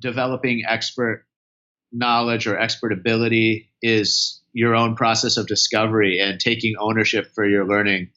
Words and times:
developing 0.00 0.62
expert 0.66 1.26
knowledge 1.92 2.46
or 2.46 2.58
expert 2.58 2.92
ability 2.92 3.70
is 3.82 4.40
your 4.52 4.74
own 4.74 4.96
process 4.96 5.36
of 5.36 5.46
discovery 5.46 6.18
and 6.20 6.40
taking 6.40 6.74
ownership 6.78 7.28
for 7.34 7.46
your 7.46 7.66
learning. 7.66 8.10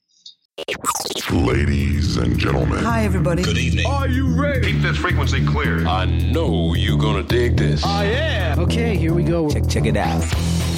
Ladies 1.32 2.18
and 2.18 2.38
gentlemen. 2.38 2.84
Hi, 2.84 3.04
everybody. 3.04 3.44
Good 3.44 3.58
evening. 3.58 3.88
Are 3.88 4.08
you 4.08 4.40
ready? 4.40 4.72
Keep 4.72 4.84
this 4.84 4.98
frequency 4.98 5.44
clear. 5.46 5.86
I 5.88 6.06
know 6.06 6.76
you're 6.76 7.00
gonna 7.00 7.24
dig 7.24 7.58
this. 7.58 7.84
I 7.84 8.06
am. 8.06 8.60
Okay, 8.60 8.96
here 8.96 9.14
we 9.14 9.24
go. 9.24 9.50
Check, 9.50 9.68
check 9.68 9.86
it 9.86 9.98
out. 9.98 10.24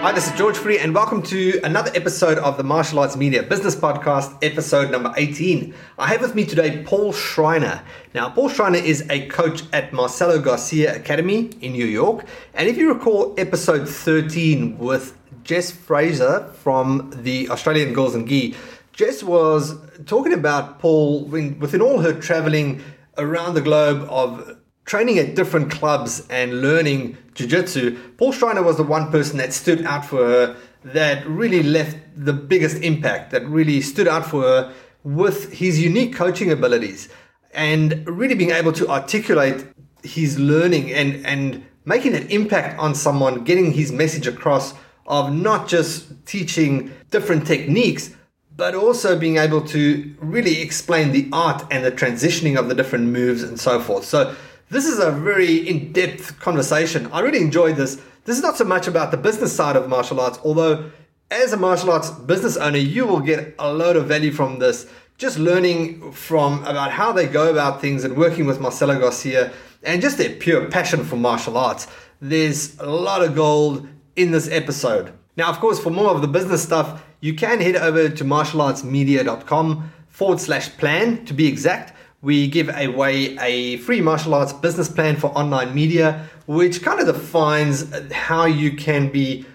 Hi, 0.00 0.12
this 0.12 0.28
is 0.28 0.38
George 0.38 0.56
Fourie, 0.56 0.78
and 0.78 0.94
welcome 0.94 1.22
to 1.24 1.60
another 1.62 1.90
episode 1.94 2.38
of 2.38 2.56
the 2.56 2.62
Martial 2.64 3.00
Arts 3.00 3.16
Media 3.18 3.42
Business 3.42 3.76
Podcast, 3.76 4.34
episode 4.42 4.90
number 4.90 5.12
18. 5.14 5.74
I 5.98 6.06
have 6.06 6.22
with 6.22 6.34
me 6.34 6.46
today 6.46 6.82
Paul 6.84 7.12
Schreiner. 7.12 7.82
Now, 8.14 8.30
Paul 8.30 8.48
Schreiner 8.48 8.78
is 8.78 9.06
a 9.10 9.26
coach 9.26 9.62
at 9.74 9.92
Marcelo 9.92 10.40
Garcia 10.40 10.96
Academy 10.96 11.50
in 11.60 11.72
New 11.72 11.84
York. 11.84 12.24
And 12.54 12.66
if 12.66 12.78
you 12.78 12.90
recall 12.90 13.34
episode 13.36 13.86
13 13.86 14.78
with 14.78 15.18
Jess 15.44 15.70
Fraser 15.70 16.50
from 16.54 17.12
the 17.14 17.50
Australian 17.50 17.92
Girls 17.92 18.14
and 18.14 18.26
Gi, 18.26 18.56
Jess 18.94 19.22
was 19.22 19.76
talking 20.06 20.32
about 20.32 20.78
Paul 20.78 21.26
when, 21.26 21.58
within 21.58 21.82
all 21.82 22.00
her 22.00 22.14
traveling 22.14 22.82
around 23.18 23.52
the 23.52 23.60
globe 23.60 24.08
of 24.08 24.59
training 24.84 25.18
at 25.18 25.34
different 25.34 25.70
clubs 25.70 26.26
and 26.30 26.60
learning 26.60 27.16
jiu-jitsu 27.34 27.98
paul 28.16 28.32
schreiner 28.32 28.62
was 28.62 28.76
the 28.76 28.82
one 28.82 29.10
person 29.10 29.38
that 29.38 29.52
stood 29.52 29.84
out 29.84 30.04
for 30.04 30.24
her 30.24 30.56
that 30.84 31.26
really 31.26 31.62
left 31.62 31.96
the 32.16 32.32
biggest 32.32 32.82
impact 32.82 33.30
that 33.30 33.46
really 33.46 33.80
stood 33.80 34.08
out 34.08 34.24
for 34.24 34.42
her 34.42 34.74
with 35.04 35.52
his 35.52 35.80
unique 35.80 36.14
coaching 36.14 36.50
abilities 36.50 37.08
and 37.52 38.06
really 38.06 38.34
being 38.34 38.50
able 38.50 38.72
to 38.72 38.88
articulate 38.88 39.66
his 40.02 40.38
learning 40.38 40.92
and 40.92 41.24
and 41.26 41.64
making 41.84 42.14
an 42.14 42.26
impact 42.28 42.78
on 42.78 42.94
someone 42.94 43.44
getting 43.44 43.72
his 43.72 43.92
message 43.92 44.26
across 44.26 44.74
of 45.06 45.32
not 45.32 45.68
just 45.68 46.24
teaching 46.26 46.90
different 47.10 47.46
techniques 47.46 48.14
but 48.60 48.74
also 48.74 49.18
being 49.18 49.38
able 49.38 49.62
to 49.62 50.14
really 50.20 50.60
explain 50.60 51.12
the 51.12 51.26
art 51.32 51.64
and 51.70 51.82
the 51.82 51.90
transitioning 51.90 52.58
of 52.58 52.68
the 52.68 52.74
different 52.74 53.06
moves 53.06 53.42
and 53.42 53.58
so 53.58 53.80
forth. 53.80 54.04
So 54.04 54.34
this 54.70 54.86
is 54.86 55.00
a 55.00 55.10
very 55.10 55.68
in 55.68 55.92
depth 55.92 56.38
conversation. 56.38 57.10
I 57.12 57.20
really 57.20 57.40
enjoyed 57.40 57.76
this. 57.76 58.00
This 58.24 58.36
is 58.36 58.42
not 58.42 58.56
so 58.56 58.64
much 58.64 58.86
about 58.86 59.10
the 59.10 59.16
business 59.16 59.52
side 59.52 59.74
of 59.74 59.88
martial 59.88 60.20
arts, 60.20 60.38
although, 60.44 60.90
as 61.30 61.52
a 61.52 61.56
martial 61.56 61.90
arts 61.90 62.10
business 62.10 62.56
owner, 62.56 62.78
you 62.78 63.06
will 63.06 63.20
get 63.20 63.54
a 63.58 63.72
load 63.72 63.96
of 63.96 64.06
value 64.06 64.30
from 64.30 64.60
this. 64.60 64.86
Just 65.18 65.38
learning 65.38 66.12
from 66.12 66.62
about 66.64 66.92
how 66.92 67.12
they 67.12 67.26
go 67.26 67.50
about 67.50 67.80
things 67.80 68.04
and 68.04 68.16
working 68.16 68.46
with 68.46 68.60
Marcelo 68.60 68.98
Garcia 68.98 69.52
and 69.82 70.00
just 70.00 70.18
their 70.18 70.30
pure 70.36 70.68
passion 70.70 71.04
for 71.04 71.16
martial 71.16 71.56
arts. 71.56 71.88
There's 72.20 72.78
a 72.78 72.86
lot 72.86 73.22
of 73.22 73.34
gold 73.34 73.88
in 74.14 74.30
this 74.30 74.48
episode. 74.48 75.12
Now, 75.36 75.50
of 75.50 75.58
course, 75.58 75.80
for 75.80 75.90
more 75.90 76.10
of 76.10 76.22
the 76.22 76.28
business 76.28 76.62
stuff, 76.62 77.02
you 77.20 77.34
can 77.34 77.60
head 77.60 77.76
over 77.76 78.08
to 78.08 78.24
martialartsmedia.com 78.24 79.92
forward 80.08 80.40
slash 80.40 80.68
plan 80.76 81.24
to 81.24 81.34
be 81.34 81.48
exact 81.48 81.94
we 82.22 82.48
give 82.48 82.68
away 82.68 83.38
a 83.38 83.78
free 83.78 84.00
martial 84.00 84.34
arts 84.34 84.52
business 84.52 84.88
plan 84.88 85.16
for 85.16 85.28
online 85.28 85.74
media, 85.74 86.28
which 86.46 86.82
kind 86.82 87.00
of 87.00 87.06
defines 87.06 87.90
how 88.12 88.44
you 88.44 88.76
can 88.76 89.10
be 89.10 89.46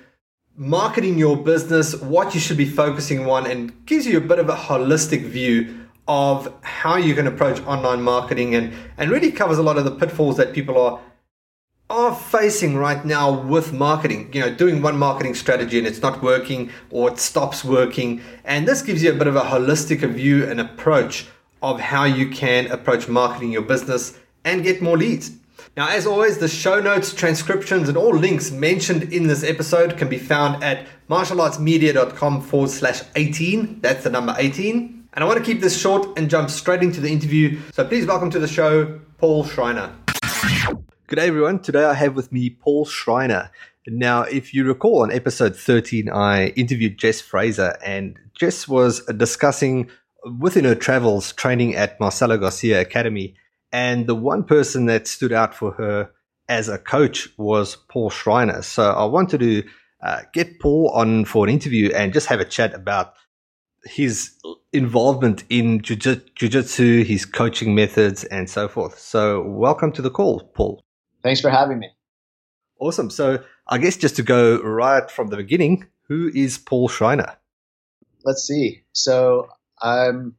marketing 0.57 1.17
your 1.17 1.37
business, 1.37 1.95
what 2.01 2.33
you 2.33 2.39
should 2.39 2.57
be 2.57 2.65
focusing 2.65 3.29
on, 3.29 3.45
and 3.45 3.85
gives 3.85 4.07
you 4.07 4.17
a 4.17 4.21
bit 4.21 4.39
of 4.39 4.49
a 4.49 4.55
holistic 4.55 5.23
view 5.23 5.85
of 6.07 6.53
how 6.61 6.95
you 6.95 7.13
can 7.13 7.27
approach 7.27 7.59
online 7.65 8.01
marketing 8.01 8.55
and, 8.55 8.73
and 8.97 9.11
really 9.11 9.31
covers 9.31 9.57
a 9.57 9.63
lot 9.63 9.77
of 9.77 9.85
the 9.85 9.91
pitfalls 9.91 10.37
that 10.37 10.53
people 10.53 10.79
are 10.79 10.99
are 11.87 12.15
facing 12.15 12.75
right 12.75 13.05
now 13.05 13.31
with 13.31 13.71
marketing. 13.71 14.27
You 14.33 14.41
know 14.41 14.55
doing 14.55 14.81
one 14.81 14.97
marketing 14.97 15.35
strategy 15.35 15.77
and 15.77 15.85
it's 15.85 16.01
not 16.01 16.23
working 16.23 16.71
or 16.89 17.11
it 17.11 17.19
stops 17.19 17.63
working. 17.63 18.21
And 18.43 18.67
this 18.67 18.81
gives 18.81 19.03
you 19.03 19.11
a 19.11 19.15
bit 19.15 19.27
of 19.27 19.35
a 19.35 19.41
holistic 19.41 19.99
view 19.99 20.49
and 20.49 20.59
approach 20.59 21.27
of 21.61 21.79
how 21.79 22.03
you 22.03 22.29
can 22.29 22.67
approach 22.67 23.07
marketing 23.07 23.51
your 23.51 23.61
business 23.61 24.17
and 24.43 24.63
get 24.63 24.81
more 24.81 24.97
leads. 24.97 25.31
Now, 25.77 25.89
as 25.89 26.07
always, 26.07 26.37
the 26.37 26.47
show 26.47 26.79
notes, 26.79 27.13
transcriptions, 27.13 27.89
and 27.89 27.97
all 27.97 28.15
links 28.15 28.51
mentioned 28.51 29.11
in 29.11 29.27
this 29.27 29.43
episode 29.43 29.97
can 29.97 30.07
be 30.07 30.17
found 30.17 30.63
at 30.63 30.87
martialartsmedia.com 31.09 32.41
forward 32.41 32.69
slash 32.69 33.01
18. 33.15 33.81
That's 33.81 34.03
the 34.03 34.09
number 34.09 34.33
18. 34.37 35.07
And 35.13 35.23
I 35.23 35.27
want 35.27 35.37
to 35.39 35.43
keep 35.43 35.61
this 35.61 35.79
short 35.79 36.17
and 36.17 36.29
jump 36.29 36.49
straight 36.49 36.81
into 36.81 37.01
the 37.01 37.09
interview. 37.09 37.59
So 37.73 37.85
please 37.85 38.05
welcome 38.05 38.29
to 38.31 38.39
the 38.39 38.47
show, 38.47 38.99
Paul 39.17 39.43
Schreiner. 39.43 39.93
Good 41.07 41.17
day, 41.17 41.27
everyone. 41.27 41.59
Today 41.59 41.83
I 41.83 41.93
have 41.93 42.15
with 42.15 42.31
me 42.31 42.49
Paul 42.49 42.85
Schreiner. 42.85 43.51
Now, 43.87 44.23
if 44.23 44.53
you 44.53 44.65
recall 44.65 45.03
on 45.03 45.11
episode 45.11 45.55
13, 45.55 46.09
I 46.09 46.47
interviewed 46.55 46.97
Jess 46.97 47.21
Fraser, 47.21 47.77
and 47.85 48.17
Jess 48.33 48.67
was 48.67 49.05
discussing 49.05 49.89
within 50.39 50.65
her 50.65 50.75
travels 50.75 51.33
training 51.33 51.75
at 51.75 51.99
Marcelo 51.99 52.37
Garcia 52.37 52.81
Academy. 52.81 53.35
And 53.71 54.07
the 54.07 54.15
one 54.15 54.43
person 54.43 54.85
that 54.87 55.07
stood 55.07 55.33
out 55.33 55.53
for 55.53 55.71
her 55.73 56.09
as 56.47 56.69
a 56.69 56.77
coach 56.77 57.29
was 57.37 57.75
Paul 57.89 58.09
Schreiner. 58.09 58.61
So 58.61 58.91
I 58.91 59.05
wanted 59.05 59.39
to 59.39 59.63
uh, 60.01 60.21
get 60.33 60.59
Paul 60.59 60.91
on 60.93 61.25
for 61.25 61.45
an 61.45 61.51
interview 61.51 61.91
and 61.93 62.13
just 62.13 62.27
have 62.27 62.39
a 62.39 62.45
chat 62.45 62.73
about 62.73 63.13
his 63.85 64.31
involvement 64.73 65.43
in 65.49 65.81
jiu-jitsu, 65.81 67.03
his 67.03 67.25
coaching 67.25 67.75
methods, 67.75 68.23
and 68.23 68.49
so 68.49 68.67
forth. 68.67 68.97
So 68.99 69.41
welcome 69.43 69.91
to 69.93 70.01
the 70.01 70.09
call, 70.09 70.41
Paul. 70.55 70.83
Thanks 71.21 71.41
for 71.41 71.49
having 71.49 71.79
me. 71.79 71.89
Awesome. 72.79 73.09
So 73.09 73.43
I 73.67 73.77
guess 73.77 73.97
just 73.97 74.15
to 74.17 74.23
go 74.23 74.61
right 74.61 75.09
from 75.09 75.27
the 75.27 75.37
beginning, 75.37 75.85
who 76.07 76.31
is 76.33 76.57
Paul 76.57 76.87
Schreiner? 76.87 77.37
Let's 78.23 78.43
see. 78.43 78.83
So 78.93 79.49
I'm 79.81 80.35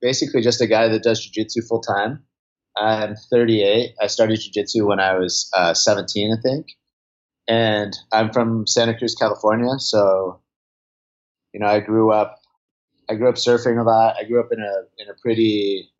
basically 0.00 0.42
just 0.42 0.60
a 0.60 0.66
guy 0.66 0.88
that 0.88 1.02
does 1.02 1.26
jujitsu 1.26 1.66
full 1.66 1.80
time. 1.80 2.24
I'm 2.76 3.14
38. 3.30 3.94
I 4.00 4.06
started 4.06 4.40
jujitsu 4.40 4.86
when 4.86 5.00
I 5.00 5.18
was 5.18 5.50
uh, 5.54 5.74
17, 5.74 6.32
I 6.32 6.40
think, 6.40 6.66
and 7.46 7.94
I'm 8.12 8.32
from 8.32 8.66
Santa 8.66 8.96
Cruz, 8.96 9.14
California. 9.14 9.78
So, 9.78 10.40
you 11.52 11.60
know, 11.60 11.66
I 11.66 11.80
grew 11.80 12.12
up. 12.12 12.38
I 13.10 13.14
grew 13.14 13.28
up 13.28 13.34
surfing 13.34 13.78
a 13.78 13.82
lot. 13.82 14.16
I 14.18 14.24
grew 14.24 14.40
up 14.40 14.48
in 14.52 14.60
a 14.60 15.02
in 15.02 15.10
a 15.10 15.14
pretty, 15.20 15.90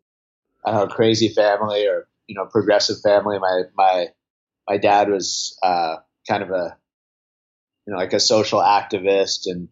I 0.65 0.71
don't 0.71 0.89
know, 0.89 0.95
crazy 0.95 1.29
family 1.29 1.85
or 1.85 2.07
you 2.27 2.35
know, 2.35 2.45
progressive 2.45 2.97
family. 3.01 3.39
My 3.39 3.63
my 3.75 4.07
my 4.67 4.77
dad 4.77 5.09
was 5.09 5.57
uh, 5.63 5.97
kind 6.27 6.43
of 6.43 6.49
a, 6.51 6.77
you 7.85 7.93
know, 7.93 7.99
like 7.99 8.13
a 8.13 8.19
social 8.19 8.59
activist 8.59 9.41
and 9.45 9.69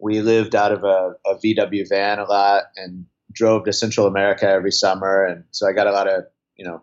we 0.00 0.20
lived 0.20 0.54
out 0.54 0.72
of 0.72 0.84
a, 0.84 1.14
a 1.26 1.34
VW 1.36 1.88
van 1.88 2.18
a 2.18 2.24
lot 2.24 2.64
and 2.76 3.06
drove 3.32 3.64
to 3.64 3.72
Central 3.72 4.06
America 4.06 4.46
every 4.46 4.72
summer. 4.72 5.24
And 5.24 5.44
so 5.50 5.68
I 5.68 5.72
got 5.72 5.86
a 5.86 5.92
lot 5.92 6.08
of, 6.08 6.24
you 6.56 6.64
know, 6.64 6.82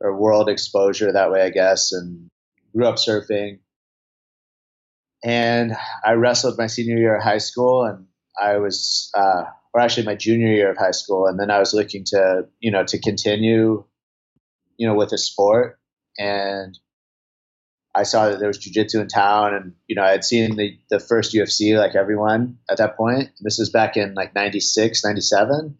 world 0.00 0.48
exposure 0.48 1.12
that 1.12 1.30
way, 1.30 1.42
I 1.42 1.50
guess, 1.50 1.92
and 1.92 2.28
grew 2.74 2.86
up 2.86 2.96
surfing. 2.96 3.58
And 5.24 5.74
I 6.04 6.12
wrestled 6.12 6.58
my 6.58 6.66
senior 6.66 6.98
year 6.98 7.16
of 7.16 7.22
high 7.22 7.38
school 7.38 7.84
and 7.84 8.06
I 8.40 8.58
was, 8.58 9.10
uh, 9.16 9.44
or 9.72 9.80
actually 9.80 10.06
my 10.06 10.14
junior 10.14 10.48
year 10.48 10.70
of 10.70 10.76
high 10.76 10.90
school. 10.92 11.26
And 11.26 11.40
then 11.40 11.50
I 11.50 11.58
was 11.58 11.74
looking 11.74 12.04
to, 12.08 12.46
you 12.60 12.70
know, 12.70 12.84
to 12.84 13.00
continue, 13.00 13.84
you 14.76 14.86
know, 14.86 14.94
with 14.94 15.12
a 15.12 15.18
sport. 15.18 15.78
And 16.18 16.78
I 17.96 18.02
saw 18.02 18.28
that 18.28 18.38
there 18.38 18.48
was 18.48 18.58
jujitsu 18.58 19.00
in 19.00 19.08
town, 19.08 19.54
and 19.54 19.72
you 19.86 19.96
know 19.96 20.02
I 20.02 20.10
had 20.10 20.24
seen 20.24 20.56
the 20.56 20.78
the 20.90 21.00
first 21.00 21.32
UFC 21.34 21.78
like 21.78 21.94
everyone 21.94 22.58
at 22.70 22.76
that 22.78 22.96
point. 22.96 23.30
This 23.40 23.58
was 23.58 23.70
back 23.70 23.96
in 23.96 24.14
like 24.14 24.34
96, 24.34 25.02
97. 25.04 25.76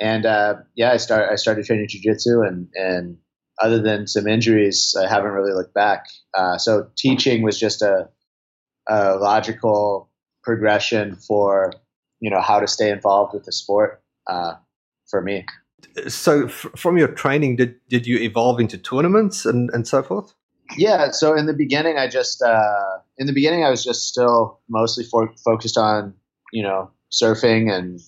and 0.00 0.26
uh, 0.26 0.54
yeah, 0.76 0.92
I 0.92 0.98
start 0.98 1.30
I 1.30 1.34
started 1.36 1.66
training 1.66 1.88
jujitsu, 1.88 2.46
and 2.46 2.68
and 2.74 3.18
other 3.60 3.80
than 3.80 4.06
some 4.06 4.28
injuries, 4.28 4.96
I 4.98 5.08
haven't 5.08 5.32
really 5.32 5.52
looked 5.52 5.74
back. 5.74 6.06
Uh, 6.36 6.58
so 6.58 6.88
teaching 6.96 7.42
was 7.42 7.58
just 7.58 7.82
a, 7.82 8.08
a 8.88 9.16
logical 9.16 10.10
progression 10.42 11.16
for 11.16 11.72
you 12.20 12.30
know 12.30 12.40
how 12.40 12.60
to 12.60 12.68
stay 12.68 12.90
involved 12.90 13.34
with 13.34 13.44
the 13.44 13.52
sport 13.52 14.00
uh, 14.30 14.54
for 15.08 15.20
me. 15.20 15.44
So, 16.08 16.44
f- 16.46 16.66
from 16.76 16.96
your 16.96 17.08
training, 17.08 17.56
did 17.56 17.74
did 17.88 18.06
you 18.06 18.18
evolve 18.18 18.60
into 18.60 18.78
tournaments 18.78 19.44
and 19.44 19.70
and 19.74 19.88
so 19.88 20.02
forth? 20.04 20.34
Yeah 20.76 21.10
so 21.10 21.34
in 21.34 21.46
the 21.46 21.54
beginning 21.54 21.98
i 21.98 22.06
just 22.06 22.42
uh, 22.42 22.98
in 23.18 23.26
the 23.26 23.32
beginning, 23.32 23.64
I 23.64 23.70
was 23.70 23.84
just 23.84 24.08
still 24.08 24.60
mostly 24.68 25.04
for, 25.04 25.32
focused 25.44 25.78
on 25.78 26.14
you 26.52 26.62
know 26.62 26.90
surfing 27.10 27.70
and 27.72 28.00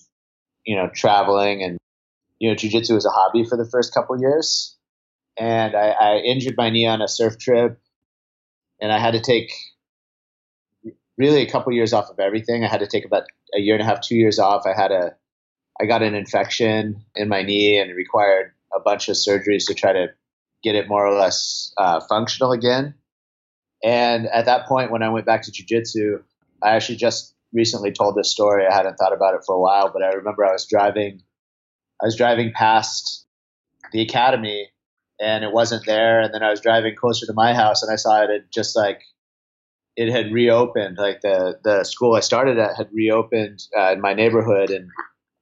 you 0.65 0.75
know 0.75 0.89
traveling 0.93 1.63
and 1.63 1.77
you 2.39 2.49
know 2.49 2.55
jujitsu 2.55 2.93
was 2.93 3.05
a 3.05 3.09
hobby 3.09 3.43
for 3.43 3.57
the 3.57 3.69
first 3.69 3.93
couple 3.93 4.19
years, 4.19 4.75
and 5.37 5.75
I, 5.75 5.89
I 5.89 6.17
injured 6.17 6.55
my 6.57 6.69
knee 6.69 6.85
on 6.85 7.01
a 7.01 7.07
surf 7.07 7.37
trip, 7.37 7.79
and 8.81 8.91
I 8.91 8.99
had 8.99 9.11
to 9.11 9.21
take 9.21 9.51
really 11.17 11.41
a 11.41 11.49
couple 11.49 11.71
years 11.71 11.93
off 11.93 12.09
of 12.09 12.19
everything. 12.19 12.65
I 12.65 12.67
had 12.67 12.81
to 12.81 12.87
take 12.87 13.05
about 13.05 13.23
a 13.55 13.61
year 13.61 13.75
and 13.75 13.81
a 13.81 13.85
half, 13.85 14.01
two 14.01 14.15
years 14.15 14.37
off. 14.37 14.65
I 14.65 14.79
had 14.79 14.91
a 14.91 15.15
I 15.79 15.85
got 15.85 16.03
an 16.03 16.15
infection 16.15 17.05
in 17.15 17.29
my 17.29 17.41
knee 17.41 17.79
and 17.79 17.95
required 17.95 18.51
a 18.75 18.79
bunch 18.79 19.07
of 19.07 19.15
surgeries 19.15 19.67
to 19.67 19.73
try 19.73 19.93
to 19.93 20.07
get 20.65 20.75
it 20.75 20.89
more 20.89 21.07
or 21.07 21.17
less 21.17 21.71
uh, 21.77 22.01
functional 22.09 22.51
again. 22.51 22.95
And 23.83 24.25
at 24.27 24.45
that 24.45 24.67
point, 24.67 24.91
when 24.91 25.03
I 25.03 25.09
went 25.09 25.27
back 25.27 25.43
to 25.43 25.51
jujitsu, 25.51 26.23
I 26.63 26.71
actually 26.71 26.97
just 26.97 27.35
recently 27.53 27.91
told 27.91 28.15
this 28.15 28.31
story. 28.31 28.65
I 28.65 28.73
hadn't 28.73 28.95
thought 28.95 29.13
about 29.13 29.35
it 29.35 29.41
for 29.45 29.55
a 29.55 29.61
while, 29.61 29.91
but 29.93 30.01
I 30.01 30.13
remember 30.13 30.43
I 30.43 30.51
was 30.51 30.65
driving, 30.65 31.21
I 32.01 32.05
was 32.05 32.15
driving 32.15 32.51
past 32.51 33.27
the 33.93 34.01
academy, 34.01 34.69
and 35.21 35.43
it 35.43 35.53
wasn't 35.53 35.85
there. 35.85 36.21
And 36.21 36.33
then 36.33 36.41
I 36.41 36.49
was 36.49 36.61
driving 36.61 36.95
closer 36.95 37.27
to 37.27 37.33
my 37.33 37.53
house, 37.53 37.83
and 37.83 37.93
I 37.93 37.95
saw 37.95 38.23
it 38.23 38.31
had 38.31 38.45
just 38.51 38.75
like 38.75 39.01
it 39.95 40.11
had 40.11 40.33
reopened. 40.33 40.97
Like 40.97 41.21
the 41.21 41.59
the 41.63 41.83
school 41.83 42.15
I 42.15 42.21
started 42.21 42.57
at 42.57 42.75
had 42.75 42.89
reopened 42.91 43.61
uh, 43.77 43.91
in 43.93 44.01
my 44.01 44.13
neighborhood, 44.15 44.71
and 44.71 44.89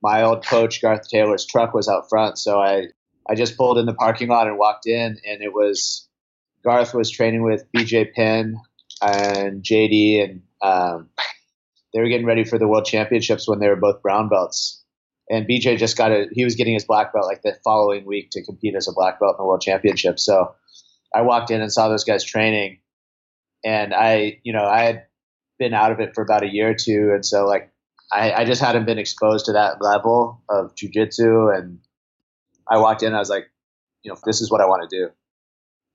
my 0.02 0.24
old 0.24 0.46
coach 0.46 0.82
Garth 0.82 1.08
Taylor's 1.08 1.46
truck 1.46 1.74
was 1.74 1.88
out 1.88 2.10
front. 2.10 2.38
So 2.38 2.60
I 2.60 2.88
I 3.30 3.36
just 3.36 3.58
pulled 3.58 3.78
in 3.78 3.86
the 3.86 3.94
parking 3.94 4.30
lot 4.30 4.48
and 4.48 4.58
walked 4.58 4.88
in, 4.88 5.18
and 5.26 5.42
it 5.42 5.54
was 5.54 6.08
Garth 6.64 6.94
was 6.94 7.10
training 7.10 7.44
with 7.44 7.66
BJ 7.76 8.14
Penn 8.14 8.58
and 9.02 9.64
JD, 9.64 10.24
and 10.24 10.42
um, 10.62 11.10
they 11.94 12.00
were 12.00 12.08
getting 12.08 12.26
ready 12.26 12.44
for 12.44 12.58
the 12.58 12.68
World 12.68 12.86
Championships 12.86 13.48
when 13.48 13.60
they 13.60 13.68
were 13.68 13.76
both 13.76 14.02
brown 14.02 14.30
belts. 14.30 14.84
And 15.30 15.48
BJ 15.48 15.78
just 15.78 15.98
got 15.98 16.12
a 16.12 16.28
he 16.32 16.44
was 16.44 16.56
getting 16.56 16.74
his 16.74 16.86
black 16.86 17.14
belt 17.14 17.26
like 17.26 17.42
the 17.42 17.56
following 17.64 18.06
week 18.06 18.30
to 18.32 18.44
compete 18.44 18.76
as 18.76 18.88
a 18.88 18.94
black 18.94 19.20
belt 19.20 19.36
in 19.38 19.44
the 19.44 19.48
World 19.48 19.62
Championship. 19.62 20.20
So 20.20 20.54
I 21.16 21.22
walked 21.22 21.50
in 21.50 21.62
and 21.62 21.72
saw 21.72 21.88
those 21.88 22.04
guys 22.04 22.24
training, 22.24 22.80
and 23.64 23.94
I 23.94 24.40
you 24.44 24.52
know 24.52 24.66
I 24.66 24.84
had 24.84 25.06
been 25.60 25.74
out 25.74 25.92
of 25.92 26.02
it 26.02 26.14
for 26.14 26.24
about 26.24 26.44
a 26.44 26.52
year 26.52 26.72
or 26.72 26.76
two, 26.76 27.12
and 27.14 27.26
so 27.26 27.46
like 27.46 27.72
I, 28.12 28.34
I 28.34 28.46
just 28.46 28.62
hadn't 28.62 28.86
been 28.86 29.00
exposed 29.00 29.46
to 29.46 29.54
that 29.54 29.82
level 29.82 30.44
of 30.50 30.76
jujitsu, 30.76 31.58
and 31.58 31.80
I 32.70 32.78
walked 32.78 33.04
in, 33.04 33.14
I 33.14 33.20
was 33.20 33.30
like, 33.30 33.48
you 34.04 34.12
know, 34.12 34.18
this 34.26 34.42
is 34.42 34.52
what 34.52 34.62
I 34.62 34.66
want 34.66 34.90
to 34.90 34.98
do. 34.98 35.10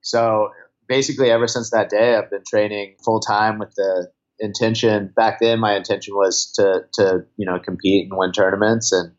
So 0.01 0.49
basically, 0.87 1.29
ever 1.31 1.47
since 1.47 1.71
that 1.71 1.89
day, 1.89 2.15
I've 2.15 2.29
been 2.29 2.43
training 2.47 2.95
full 3.03 3.19
time 3.19 3.59
with 3.59 3.73
the 3.75 4.11
intention. 4.39 5.13
Back 5.15 5.39
then, 5.39 5.59
my 5.59 5.75
intention 5.75 6.15
was 6.15 6.51
to 6.55 6.85
to 6.93 7.25
you 7.37 7.45
know 7.45 7.59
compete 7.59 8.09
and 8.09 8.17
win 8.17 8.31
tournaments, 8.31 8.91
and 8.91 9.13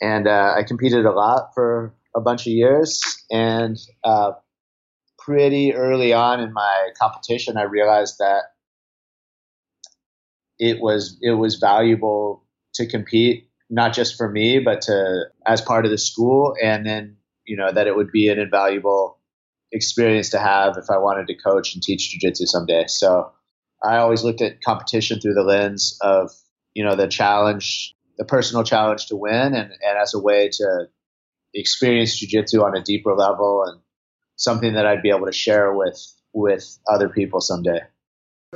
and 0.00 0.26
uh, 0.26 0.54
I 0.56 0.62
competed 0.64 1.06
a 1.06 1.12
lot 1.12 1.50
for 1.54 1.94
a 2.14 2.20
bunch 2.20 2.42
of 2.42 2.52
years. 2.52 3.00
And 3.30 3.76
uh, 4.04 4.32
pretty 5.18 5.74
early 5.74 6.12
on 6.12 6.40
in 6.40 6.52
my 6.52 6.90
competition, 7.00 7.56
I 7.56 7.62
realized 7.64 8.16
that 8.18 8.42
it 10.58 10.80
was 10.80 11.18
it 11.20 11.32
was 11.32 11.56
valuable 11.56 12.44
to 12.74 12.86
compete 12.86 13.45
not 13.68 13.92
just 13.92 14.16
for 14.16 14.30
me 14.30 14.58
but 14.58 14.80
to 14.82 15.24
as 15.46 15.60
part 15.60 15.84
of 15.84 15.90
the 15.90 15.98
school 15.98 16.54
and 16.62 16.86
then 16.86 17.16
you 17.44 17.56
know 17.56 17.72
that 17.72 17.86
it 17.86 17.96
would 17.96 18.10
be 18.10 18.28
an 18.28 18.38
invaluable 18.38 19.18
experience 19.72 20.30
to 20.30 20.38
have 20.38 20.76
if 20.76 20.90
I 20.90 20.98
wanted 20.98 21.26
to 21.28 21.34
coach 21.34 21.74
and 21.74 21.82
teach 21.82 22.10
jiu-jitsu 22.10 22.46
someday. 22.46 22.84
So 22.86 23.32
I 23.84 23.98
always 23.98 24.24
looked 24.24 24.40
at 24.40 24.62
competition 24.62 25.20
through 25.20 25.34
the 25.34 25.42
lens 25.42 25.98
of, 26.00 26.30
you 26.74 26.84
know, 26.84 26.96
the 26.96 27.08
challenge, 27.08 27.94
the 28.18 28.24
personal 28.24 28.64
challenge 28.64 29.06
to 29.06 29.16
win 29.16 29.54
and, 29.54 29.70
and 29.70 29.98
as 30.00 30.14
a 30.14 30.20
way 30.20 30.48
to 30.52 30.86
experience 31.54 32.18
jiu-jitsu 32.18 32.62
on 32.62 32.76
a 32.76 32.82
deeper 32.82 33.14
level 33.14 33.64
and 33.66 33.80
something 34.36 34.74
that 34.74 34.86
I'd 34.86 35.02
be 35.02 35.10
able 35.10 35.26
to 35.26 35.32
share 35.32 35.74
with 35.74 36.00
with 36.32 36.78
other 36.92 37.08
people 37.08 37.40
someday. 37.40 37.80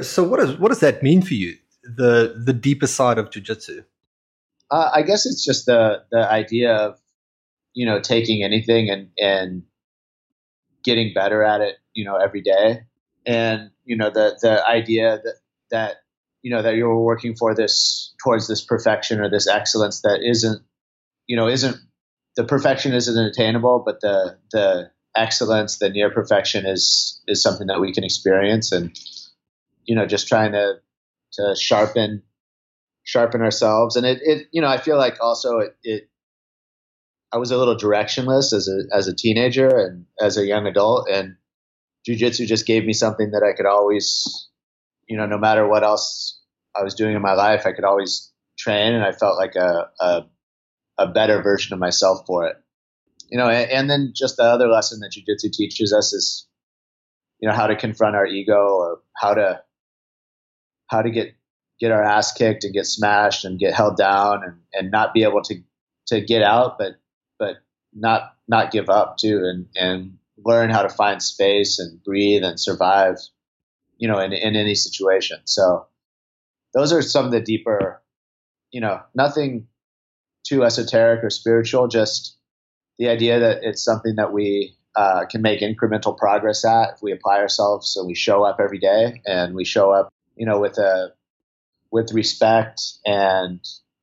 So 0.03 0.23
what 0.23 0.39
does 0.39 0.59
what 0.59 0.69
does 0.69 0.81
that 0.81 1.03
mean 1.03 1.23
for 1.23 1.35
you? 1.35 1.57
The 1.83 2.43
the 2.45 2.53
deeper 2.53 2.87
side 2.87 3.19
of 3.19 3.31
jiu-jitsu? 3.31 3.83
Uh, 4.71 4.91
I 4.95 5.03
guess 5.03 5.27
it's 5.27 5.45
just 5.45 5.67
the 5.67 6.03
the 6.11 6.31
idea 6.31 6.75
of 6.75 6.99
you 7.75 7.87
know 7.87 8.01
taking 8.01 8.43
anything 8.45 8.91
and 8.91 9.11
and 9.19 9.63
getting 10.85 11.13
better 11.15 11.43
at 11.43 11.61
it 11.61 11.77
you 11.95 12.05
know 12.05 12.17
every 12.17 12.43
day. 12.43 12.83
And 13.27 13.71
you 13.85 13.97
know 13.97 14.11
the 14.11 14.39
the 14.41 14.67
idea 14.67 15.21
that 15.23 15.35
that 15.71 15.97
you 16.43 16.51
know 16.51 16.63
that 16.63 16.77
you're 16.77 16.99
working 16.99 17.35
for 17.37 17.55
this 17.55 18.15
towards 18.23 18.49
this 18.49 18.65
perfection 18.65 19.21
or 19.21 19.29
this 19.29 19.47
excellence 19.47 20.03
that 20.03 20.21
isn't 20.23 20.63
you 21.27 21.37
know 21.37 21.49
isn't 21.49 21.77
the 22.37 22.45
perfection 22.45 22.95
isn't 22.95 23.19
attainable 23.19 23.83
but 23.85 24.01
the 24.01 24.39
the 24.53 24.91
excellence 25.17 25.79
the 25.79 25.91
near 25.91 26.11
perfection 26.11 26.65
is 26.67 27.21
is 27.27 27.43
something 27.43 27.67
that 27.67 27.81
we 27.81 27.93
can 27.93 28.05
experience. 28.05 28.73
And 28.73 28.97
you 29.85 29.95
know 29.97 30.07
just 30.07 30.29
trying 30.29 30.53
to 30.53 30.75
to 31.33 31.55
sharpen 31.59 32.23
sharpen 33.05 33.41
ourselves 33.41 33.97
and 33.97 34.07
it, 34.07 34.19
it 34.23 34.49
you 34.53 34.61
know 34.61 34.69
i 34.69 34.79
feel 34.79 34.97
like 34.97 35.17
also 35.21 35.59
it, 35.59 35.77
it 35.83 36.11
I 37.33 37.39
was 37.39 37.51
a 37.51 37.57
little 37.57 37.77
directionless 37.77 38.53
as 38.53 38.69
a 38.69 38.95
as 38.95 39.07
a 39.07 39.15
teenager 39.15 39.69
and 39.69 40.07
as 40.21 40.37
a 40.37 40.47
young 40.47 40.67
adult, 40.67 41.09
and 41.09 41.37
jujitsu 42.09 42.47
just 42.47 42.67
gave 42.67 42.85
me 42.85 42.93
something 42.93 43.31
that 43.31 43.45
I 43.45 43.53
could 43.57 43.67
always, 43.67 44.49
you 45.09 45.17
know, 45.17 45.27
no 45.27 45.39
matter 45.39 45.67
what 45.67 45.85
else 45.85 46.41
I 46.77 46.83
was 46.83 46.95
doing 46.95 47.15
in 47.15 47.23
my 47.23 47.35
life, 47.35 47.67
I 47.67 47.73
could 47.73 47.85
always 47.85 48.33
train, 48.59 48.95
and 48.95 49.05
I 49.05 49.13
felt 49.13 49.39
like 49.39 49.55
a 49.55 49.91
a, 50.01 50.23
a 50.99 51.07
better 51.07 51.41
version 51.43 51.73
of 51.73 51.79
myself 51.79 52.27
for 52.27 52.47
it. 52.47 52.57
You 53.31 53.39
know, 53.39 53.49
and, 53.49 53.71
and 53.71 53.91
then 53.91 54.13
just 54.15 54.37
the 54.37 54.43
other 54.43 54.67
lesson 54.67 54.99
that 55.01 55.13
jujitsu 55.13 55.53
teaches 55.53 55.93
us 55.93 56.13
is, 56.13 56.49
you 57.39 57.49
know, 57.49 57.55
how 57.55 57.69
to 57.69 57.77
confront 57.77 58.17
our 58.17 58.27
ego 58.27 58.75
or 58.75 59.03
how 59.17 59.35
to 59.35 59.63
how 60.89 61.03
to 61.03 61.11
get 61.11 61.37
get 61.81 61.93
our 61.93 62.03
ass 62.03 62.33
kicked 62.33 62.65
and 62.65 62.75
get 62.75 62.87
smashed 62.87 63.45
and 63.45 63.59
get 63.59 63.75
held 63.75 63.97
down 63.97 64.45
and, 64.45 64.61
and 64.73 64.91
not 64.91 65.15
be 65.15 65.23
able 65.23 65.43
to 65.43 65.63
to 66.07 66.21
get 66.21 66.43
out, 66.43 66.79
but 66.79 66.97
but 67.39 67.57
not 67.95 68.35
not 68.49 68.71
give 68.71 68.91
up 68.91 69.17
too, 69.17 69.43
and 69.45 69.67
and 69.75 70.19
learn 70.45 70.71
how 70.71 70.83
to 70.83 70.89
find 70.89 71.23
space 71.23 71.79
and 71.79 72.03
breathe 72.03 72.45
and 72.45 72.59
survive, 72.59 73.17
you 73.99 74.09
know, 74.09 74.19
in 74.19 74.33
in 74.33 74.57
any 74.57 74.75
situation. 74.75 75.41
So 75.45 75.87
those 76.75 76.93
are 76.93 77.03
some 77.03 77.25
of 77.25 77.33
the 77.33 77.41
deeper, 77.41 78.03
you 78.71 78.81
know, 78.81 79.01
nothing 79.15 79.67
too 80.45 80.65
esoteric 80.65 81.25
or 81.25 81.31
spiritual, 81.31 81.89
just 81.89 82.37
the 82.99 83.09
idea 83.09 83.41
that 83.41 83.59
it's 83.63 83.85
something 83.85 84.17
that 84.17 84.33
we 84.33 84.77
uh, 84.97 85.25
can 85.27 85.43
make 85.43 85.61
incremental 85.61 86.17
progress 86.17 86.65
at 86.65 86.95
if 86.95 87.03
we 87.03 87.13
apply 87.13 87.39
ourselves 87.39 87.97
and 87.97 88.07
we 88.07 88.15
show 88.15 88.45
up 88.45 88.59
every 88.61 88.79
day 88.79 89.23
and 89.25 89.55
we 89.55 89.65
show 89.65 89.91
up, 89.91 90.09
you 90.37 90.47
know, 90.47 90.61
with 90.61 90.79
a 90.79 91.13
with 91.93 92.13
respect 92.13 92.81
and 93.05 93.61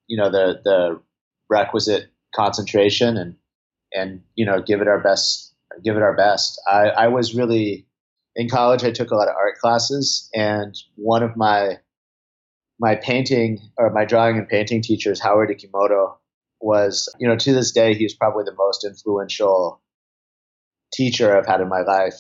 you 0.07 0.17
know 0.17 0.29
the 0.29 0.61
the 0.63 1.01
requisite 1.49 2.07
concentration 2.35 3.17
and 3.17 3.35
and 3.93 4.21
you 4.35 4.45
know 4.45 4.61
give 4.61 4.81
it 4.81 4.87
our 4.87 4.99
best 4.99 5.53
give 5.83 5.95
it 5.95 6.01
our 6.01 6.15
best. 6.15 6.61
I 6.67 6.89
i 6.89 7.07
was 7.07 7.35
really 7.35 7.85
in 8.35 8.49
college 8.49 8.83
i 8.83 8.91
took 8.91 9.11
a 9.11 9.15
lot 9.15 9.27
of 9.27 9.35
art 9.35 9.57
classes 9.57 10.29
and 10.33 10.75
one 10.95 11.23
of 11.23 11.35
my 11.35 11.79
my 12.79 12.95
painting 12.95 13.59
or 13.77 13.89
my 13.89 14.05
drawing 14.05 14.37
and 14.37 14.47
painting 14.47 14.81
teachers 14.81 15.19
howard 15.19 15.49
Ikemoto 15.49 16.15
was 16.59 17.09
you 17.19 17.27
know 17.27 17.35
to 17.35 17.53
this 17.53 17.71
day 17.71 17.93
he's 17.93 18.13
probably 18.15 18.43
the 18.43 18.55
most 18.55 18.83
influential 18.85 19.81
teacher 20.93 21.35
i've 21.35 21.47
had 21.47 21.61
in 21.61 21.69
my 21.69 21.81
life 21.81 22.19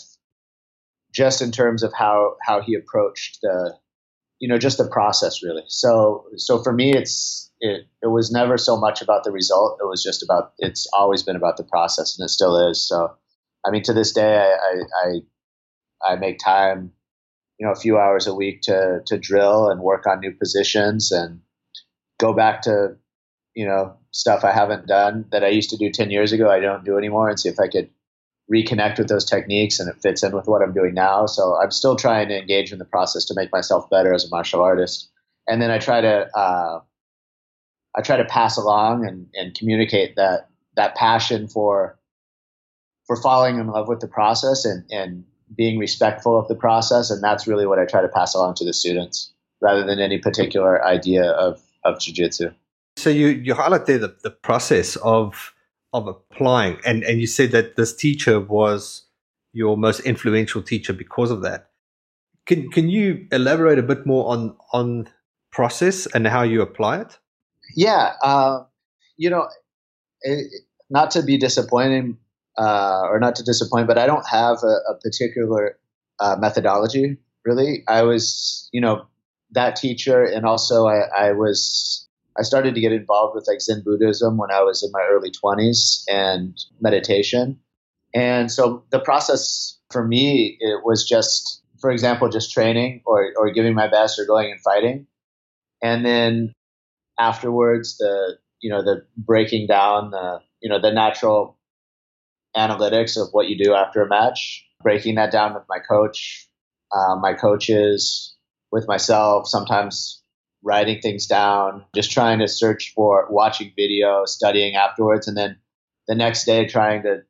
just 1.13 1.41
in 1.41 1.51
terms 1.51 1.83
of 1.83 1.93
how 1.93 2.35
how 2.45 2.61
he 2.61 2.75
approached 2.75 3.39
the 3.41 3.75
you 4.39 4.47
know 4.47 4.57
just 4.57 4.77
the 4.77 4.87
process 4.87 5.43
really 5.43 5.63
so 5.67 6.25
so 6.35 6.61
for 6.61 6.73
me 6.73 6.93
it's 6.93 7.47
it 7.59 7.87
it 8.03 8.07
was 8.07 8.31
never 8.31 8.57
so 8.57 8.77
much 8.77 9.01
about 9.01 9.23
the 9.23 9.31
result. 9.31 9.79
It 9.81 9.87
was 9.87 10.03
just 10.03 10.23
about 10.23 10.53
it's 10.59 10.87
always 10.93 11.23
been 11.23 11.35
about 11.35 11.57
the 11.57 11.63
process, 11.63 12.17
and 12.17 12.25
it 12.25 12.29
still 12.29 12.69
is. 12.69 12.87
So, 12.87 13.15
I 13.65 13.71
mean, 13.71 13.83
to 13.83 13.93
this 13.93 14.13
day, 14.13 14.37
I 14.37 14.81
I 15.05 16.13
I, 16.13 16.15
make 16.17 16.37
time, 16.37 16.91
you 17.59 17.65
know, 17.65 17.71
a 17.71 17.75
few 17.75 17.97
hours 17.97 18.27
a 18.27 18.35
week 18.35 18.61
to 18.63 19.01
to 19.07 19.17
drill 19.17 19.69
and 19.69 19.81
work 19.81 20.05
on 20.07 20.19
new 20.19 20.31
positions 20.31 21.11
and 21.11 21.41
go 22.19 22.33
back 22.33 22.63
to 22.63 22.97
you 23.55 23.65
know 23.67 23.97
stuff 24.11 24.43
I 24.43 24.51
haven't 24.51 24.87
done 24.87 25.25
that 25.31 25.43
I 25.43 25.49
used 25.49 25.71
to 25.71 25.77
do 25.77 25.91
ten 25.91 26.11
years 26.11 26.31
ago. 26.31 26.49
I 26.49 26.59
don't 26.59 26.85
do 26.85 26.97
anymore, 26.97 27.29
and 27.29 27.39
see 27.39 27.49
if 27.49 27.59
I 27.59 27.67
could 27.67 27.89
reconnect 28.53 28.97
with 28.97 29.09
those 29.09 29.25
techniques 29.25 29.79
and 29.79 29.89
it 29.89 30.01
fits 30.01 30.23
in 30.23 30.33
with 30.33 30.47
what 30.47 30.61
I'm 30.61 30.73
doing 30.73 30.93
now. 30.93 31.25
So 31.25 31.57
I'm 31.61 31.71
still 31.71 31.95
trying 31.95 32.29
to 32.29 32.39
engage 32.39 32.71
in 32.71 32.79
the 32.79 32.85
process 32.85 33.25
to 33.25 33.33
make 33.35 33.51
myself 33.51 33.89
better 33.89 34.13
as 34.13 34.25
a 34.25 34.29
martial 34.29 34.61
artist. 34.61 35.09
And 35.47 35.61
then 35.61 35.71
I 35.71 35.79
try 35.79 36.01
to 36.01 36.37
uh, 36.37 36.79
I 37.95 38.01
try 38.01 38.17
to 38.17 38.25
pass 38.25 38.57
along 38.57 39.05
and, 39.05 39.27
and 39.33 39.53
communicate 39.53 40.15
that 40.15 40.49
that 40.75 40.95
passion 40.95 41.47
for 41.47 41.97
for 43.05 43.15
falling 43.15 43.59
in 43.59 43.67
love 43.67 43.87
with 43.87 43.99
the 43.99 44.07
process 44.07 44.65
and 44.65 44.85
and 44.91 45.25
being 45.55 45.79
respectful 45.79 46.37
of 46.37 46.47
the 46.47 46.55
process, 46.55 47.09
and 47.09 47.23
that's 47.23 47.47
really 47.47 47.65
what 47.65 47.79
I 47.79 47.85
try 47.85 48.01
to 48.01 48.09
pass 48.09 48.33
along 48.33 48.55
to 48.55 48.65
the 48.65 48.73
students, 48.73 49.31
rather 49.61 49.85
than 49.85 49.99
any 49.99 50.17
particular 50.17 50.83
idea 50.85 51.31
of 51.31 51.61
of 51.83 51.99
jujitsu. 51.99 52.53
So 52.97 53.09
you 53.09 53.27
you 53.27 53.53
highlight 53.53 53.85
there 53.85 53.97
the, 53.97 54.15
the 54.23 54.31
process 54.31 54.95
of 54.97 55.53
of 55.97 56.07
applying, 56.07 56.77
and 56.85 57.03
and 57.03 57.19
you 57.19 57.27
said 57.27 57.51
that 57.51 57.75
this 57.75 57.95
teacher 57.95 58.39
was 58.39 59.03
your 59.53 59.77
most 59.77 60.01
influential 60.01 60.61
teacher 60.61 60.93
because 60.93 61.31
of 61.31 61.41
that. 61.41 61.69
Can 62.45 62.69
can 62.71 62.89
you 62.89 63.27
elaborate 63.31 63.79
a 63.79 63.83
bit 63.83 64.05
more 64.05 64.31
on 64.31 64.55
on 64.71 65.09
process 65.51 66.05
and 66.07 66.27
how 66.27 66.43
you 66.43 66.61
apply 66.61 67.01
it? 67.01 67.17
Yeah, 67.75 68.13
uh, 68.21 68.63
you 69.17 69.29
know, 69.29 69.47
it, 70.21 70.47
not 70.89 71.11
to 71.11 71.23
be 71.23 71.37
disappointing 71.37 72.17
uh, 72.57 73.01
or 73.09 73.19
not 73.19 73.35
to 73.35 73.43
disappoint, 73.43 73.87
but 73.87 73.97
I 73.97 74.05
don't 74.05 74.27
have 74.27 74.57
a, 74.63 74.91
a 74.91 74.95
particular 75.01 75.77
uh, 76.19 76.35
methodology 76.39 77.17
really. 77.47 77.83
I 77.87 78.03
was, 78.03 78.69
you 78.71 78.81
know, 78.81 79.07
that 79.51 79.77
teacher, 79.77 80.23
and 80.23 80.45
also 80.45 80.85
I, 80.85 80.99
I 81.17 81.31
was 81.31 82.06
I 82.37 82.43
started 82.43 82.75
to 82.75 82.81
get 82.81 82.91
involved 82.91 83.35
with 83.35 83.47
like 83.47 83.61
Zen 83.61 83.83
Buddhism 83.83 84.37
when 84.37 84.51
I 84.51 84.61
was 84.61 84.83
in 84.83 84.91
my 84.91 85.07
early 85.11 85.31
20s 85.31 86.03
and 86.07 86.57
meditation. 86.79 87.59
And 88.13 88.51
so 88.51 88.83
the 88.91 88.99
process 88.99 89.77
for 89.91 90.05
me 90.05 90.57
it 90.59 90.83
was 90.83 91.07
just 91.07 91.63
for 91.79 91.91
example 91.91 92.29
just 92.29 92.51
training 92.51 93.01
or 93.05 93.31
or 93.37 93.51
giving 93.51 93.73
my 93.73 93.87
best 93.87 94.19
or 94.19 94.25
going 94.25 94.51
and 94.51 94.61
fighting. 94.61 95.07
And 95.81 96.05
then 96.05 96.53
afterwards 97.19 97.97
the 97.97 98.37
you 98.61 98.69
know 98.69 98.83
the 98.83 99.05
breaking 99.17 99.67
down 99.67 100.11
the 100.11 100.39
you 100.61 100.69
know 100.69 100.79
the 100.81 100.91
natural 100.91 101.57
analytics 102.55 103.21
of 103.21 103.29
what 103.31 103.47
you 103.47 103.63
do 103.63 103.73
after 103.73 104.01
a 104.01 104.07
match, 104.07 104.65
breaking 104.81 105.15
that 105.15 105.31
down 105.31 105.53
with 105.53 105.63
my 105.69 105.79
coach, 105.79 106.47
uh, 106.91 107.15
my 107.15 107.33
coaches, 107.33 108.35
with 108.71 108.87
myself, 108.87 109.47
sometimes 109.47 110.21
writing 110.63 111.01
things 111.01 111.27
down, 111.27 111.85
just 111.95 112.11
trying 112.11 112.39
to 112.39 112.47
search 112.47 112.93
for 112.95 113.27
watching 113.29 113.71
video, 113.75 114.25
studying 114.25 114.75
afterwards, 114.75 115.27
and 115.27 115.37
then 115.37 115.57
the 116.07 116.15
next 116.15 116.45
day 116.45 116.65
trying 116.65 117.03
to 117.03 117.23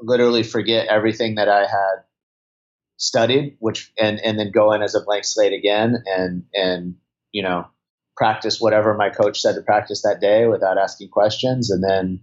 literally 0.00 0.42
forget 0.42 0.88
everything 0.88 1.36
that 1.36 1.48
I 1.48 1.60
had 1.60 2.04
studied, 2.96 3.56
which 3.60 3.92
and 3.98 4.20
and 4.20 4.38
then 4.38 4.50
go 4.50 4.72
in 4.72 4.82
as 4.82 4.94
a 4.94 5.00
blank 5.00 5.24
slate 5.24 5.52
again 5.52 6.02
and 6.06 6.44
and 6.54 6.96
you 7.32 7.42
know 7.42 7.66
practice 8.16 8.60
whatever 8.60 8.94
my 8.94 9.10
coach 9.10 9.40
said 9.40 9.54
to 9.54 9.62
practice 9.62 10.02
that 10.02 10.20
day 10.20 10.46
without 10.46 10.78
asking 10.78 11.08
questions, 11.08 11.70
and 11.70 11.82
then 11.82 12.20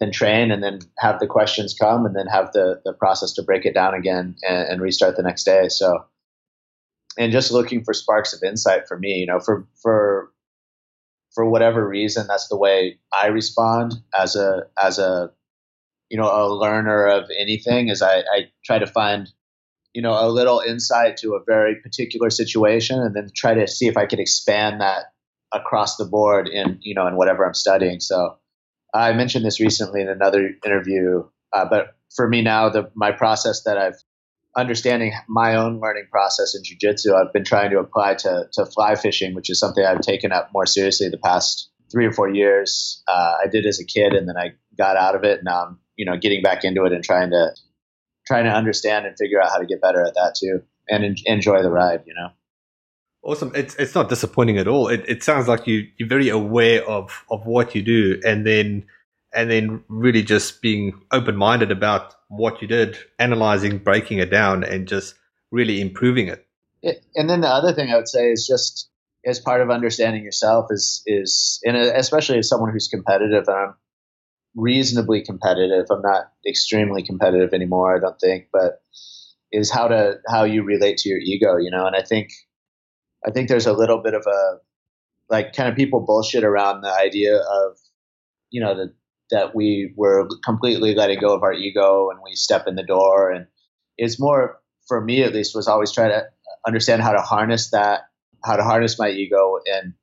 then 0.00 0.12
train 0.12 0.50
and 0.50 0.62
then 0.62 0.78
have 0.98 1.18
the 1.20 1.26
questions 1.26 1.74
come 1.78 2.04
and 2.04 2.14
then 2.14 2.26
have 2.26 2.52
the 2.52 2.80
the 2.84 2.92
process 2.92 3.32
to 3.34 3.42
break 3.42 3.64
it 3.64 3.74
down 3.74 3.94
again 3.94 4.36
and, 4.48 4.68
and 4.68 4.82
restart 4.82 5.16
the 5.16 5.22
next 5.22 5.44
day. 5.44 5.68
So 5.68 6.04
and 7.18 7.32
just 7.32 7.50
looking 7.50 7.84
for 7.84 7.94
sparks 7.94 8.32
of 8.32 8.42
insight 8.42 8.88
for 8.88 8.98
me, 8.98 9.14
you 9.14 9.26
know, 9.26 9.40
for 9.40 9.66
for 9.82 10.32
for 11.34 11.48
whatever 11.48 11.86
reason, 11.86 12.26
that's 12.26 12.48
the 12.48 12.56
way 12.56 12.98
I 13.12 13.28
respond 13.28 13.94
as 14.18 14.36
a 14.36 14.64
as 14.82 14.98
a 14.98 15.30
you 16.10 16.18
know 16.18 16.30
a 16.30 16.48
learner 16.48 17.06
of 17.06 17.30
anything. 17.38 17.88
Is 17.88 18.02
I, 18.02 18.18
I 18.20 18.50
try 18.64 18.78
to 18.78 18.86
find 18.86 19.28
you 19.94 20.02
know 20.02 20.12
a 20.12 20.28
little 20.28 20.60
insight 20.60 21.18
to 21.18 21.34
a 21.34 21.44
very 21.44 21.76
particular 21.76 22.30
situation, 22.30 23.00
and 23.00 23.14
then 23.14 23.30
try 23.34 23.54
to 23.54 23.66
see 23.66 23.86
if 23.86 23.96
I 23.96 24.06
could 24.06 24.20
expand 24.20 24.80
that 24.80 25.12
across 25.52 25.96
the 25.96 26.04
board 26.04 26.48
in 26.48 26.78
you 26.82 26.94
know 26.94 27.06
in 27.06 27.16
whatever 27.16 27.46
I'm 27.46 27.54
studying. 27.54 28.00
So 28.00 28.36
I 28.94 29.12
mentioned 29.12 29.44
this 29.44 29.60
recently 29.60 30.00
in 30.00 30.08
another 30.08 30.50
interview, 30.64 31.24
uh, 31.52 31.66
but 31.68 31.96
for 32.14 32.28
me 32.28 32.42
now, 32.42 32.68
the 32.70 32.90
my 32.94 33.12
process 33.12 33.62
that 33.64 33.78
I've 33.78 34.02
understanding 34.56 35.12
my 35.28 35.54
own 35.54 35.80
learning 35.80 36.06
process 36.10 36.54
in 36.54 36.62
jujitsu, 36.62 37.14
I've 37.14 37.32
been 37.32 37.44
trying 37.44 37.70
to 37.70 37.78
apply 37.78 38.14
to, 38.14 38.48
to 38.54 38.66
fly 38.66 38.94
fishing, 38.94 39.34
which 39.34 39.50
is 39.50 39.60
something 39.60 39.84
I've 39.84 40.00
taken 40.00 40.32
up 40.32 40.50
more 40.52 40.66
seriously 40.66 41.08
the 41.08 41.18
past 41.18 41.70
three 41.92 42.06
or 42.06 42.12
four 42.12 42.28
years. 42.28 43.02
Uh, 43.06 43.34
I 43.44 43.48
did 43.48 43.66
as 43.66 43.80
a 43.80 43.84
kid, 43.84 44.12
and 44.14 44.28
then 44.28 44.36
I 44.36 44.52
got 44.76 44.96
out 44.96 45.14
of 45.14 45.24
it. 45.24 45.38
And 45.38 45.44
now 45.44 45.66
I'm, 45.66 45.78
you 45.96 46.04
know, 46.04 46.16
getting 46.16 46.42
back 46.42 46.64
into 46.64 46.84
it 46.84 46.92
and 46.92 47.04
trying 47.04 47.30
to 47.30 47.50
trying 48.26 48.44
to 48.44 48.50
understand 48.50 49.06
and 49.06 49.16
figure 49.16 49.40
out 49.40 49.50
how 49.50 49.58
to 49.58 49.66
get 49.66 49.80
better 49.80 50.04
at 50.04 50.14
that 50.14 50.36
too, 50.38 50.62
and 50.88 51.04
en- 51.04 51.16
enjoy 51.26 51.62
the 51.62 51.70
ride. 51.70 52.02
You 52.06 52.14
know. 52.14 52.28
Awesome. 53.22 53.52
It's 53.54 53.74
it's 53.74 53.94
not 53.94 54.08
disappointing 54.08 54.58
at 54.58 54.68
all. 54.68 54.88
It 54.88 55.04
it 55.06 55.22
sounds 55.22 55.48
like 55.48 55.66
you 55.66 55.86
you're 55.96 56.08
very 56.08 56.28
aware 56.28 56.84
of 56.88 57.24
of 57.30 57.44
what 57.46 57.74
you 57.74 57.82
do, 57.82 58.20
and 58.24 58.46
then 58.46 58.86
and 59.36 59.50
then 59.50 59.84
really 59.88 60.22
just 60.22 60.62
being 60.62 61.00
open 61.12 61.36
minded 61.36 61.70
about 61.70 62.14
what 62.28 62.62
you 62.62 62.66
did, 62.66 62.96
analyzing, 63.18 63.78
breaking 63.78 64.18
it 64.18 64.30
down, 64.30 64.64
and 64.64 64.88
just 64.88 65.14
really 65.52 65.80
improving 65.80 66.28
it. 66.28 66.46
And 67.14 67.28
then 67.28 67.42
the 67.42 67.48
other 67.48 67.72
thing 67.72 67.90
I 67.90 67.96
would 67.96 68.08
say 68.08 68.30
is 68.30 68.46
just 68.46 68.88
as 69.24 69.40
part 69.40 69.60
of 69.60 69.70
understanding 69.70 70.24
yourself 70.24 70.66
is 70.70 71.02
is 71.06 71.60
and 71.64 71.76
uh, 71.76 71.92
especially 71.94 72.38
as 72.38 72.48
someone 72.48 72.72
who's 72.72 72.88
competitive 72.88 73.44
and 73.48 73.56
I'm 73.56 73.74
reasonably 74.54 75.22
competitive. 75.22 75.86
I'm 75.90 76.02
not 76.02 76.32
extremely 76.48 77.02
competitive 77.02 77.52
anymore, 77.52 77.96
I 77.96 78.00
don't 78.00 78.18
think, 78.18 78.46
but 78.52 78.80
is 79.52 79.70
how 79.70 79.88
to 79.88 80.16
how 80.28 80.44
you 80.44 80.64
relate 80.64 80.98
to 80.98 81.08
your 81.08 81.18
ego, 81.18 81.56
you 81.58 81.70
know. 81.70 81.86
And 81.86 81.94
I 81.94 82.02
think 82.02 82.30
I 83.26 83.30
think 83.30 83.48
there's 83.48 83.66
a 83.66 83.72
little 83.72 84.02
bit 84.02 84.14
of 84.14 84.26
a 84.26 84.56
like 85.28 85.54
kind 85.54 85.68
of 85.68 85.76
people 85.76 86.04
bullshit 86.06 86.44
around 86.44 86.80
the 86.80 86.92
idea 86.92 87.36
of 87.36 87.76
you 88.50 88.60
know 88.60 88.74
the 88.74 88.94
that 89.30 89.54
we 89.54 89.92
were 89.96 90.28
completely 90.44 90.94
letting 90.94 91.20
go 91.20 91.34
of 91.34 91.42
our 91.42 91.52
ego 91.52 92.10
and 92.10 92.20
we 92.22 92.34
step 92.34 92.66
in 92.66 92.76
the 92.76 92.82
door. 92.82 93.30
And 93.30 93.46
it's 93.98 94.20
more, 94.20 94.60
for 94.86 95.00
me 95.00 95.22
at 95.22 95.34
least, 95.34 95.54
was 95.54 95.68
always 95.68 95.92
try 95.92 96.08
to 96.08 96.24
understand 96.66 97.02
how 97.02 97.12
to 97.12 97.20
harness 97.20 97.70
that, 97.70 98.02
how 98.44 98.56
to 98.56 98.62
harness 98.62 98.98
my 98.98 99.10
ego 99.10 99.58
and 99.66 99.94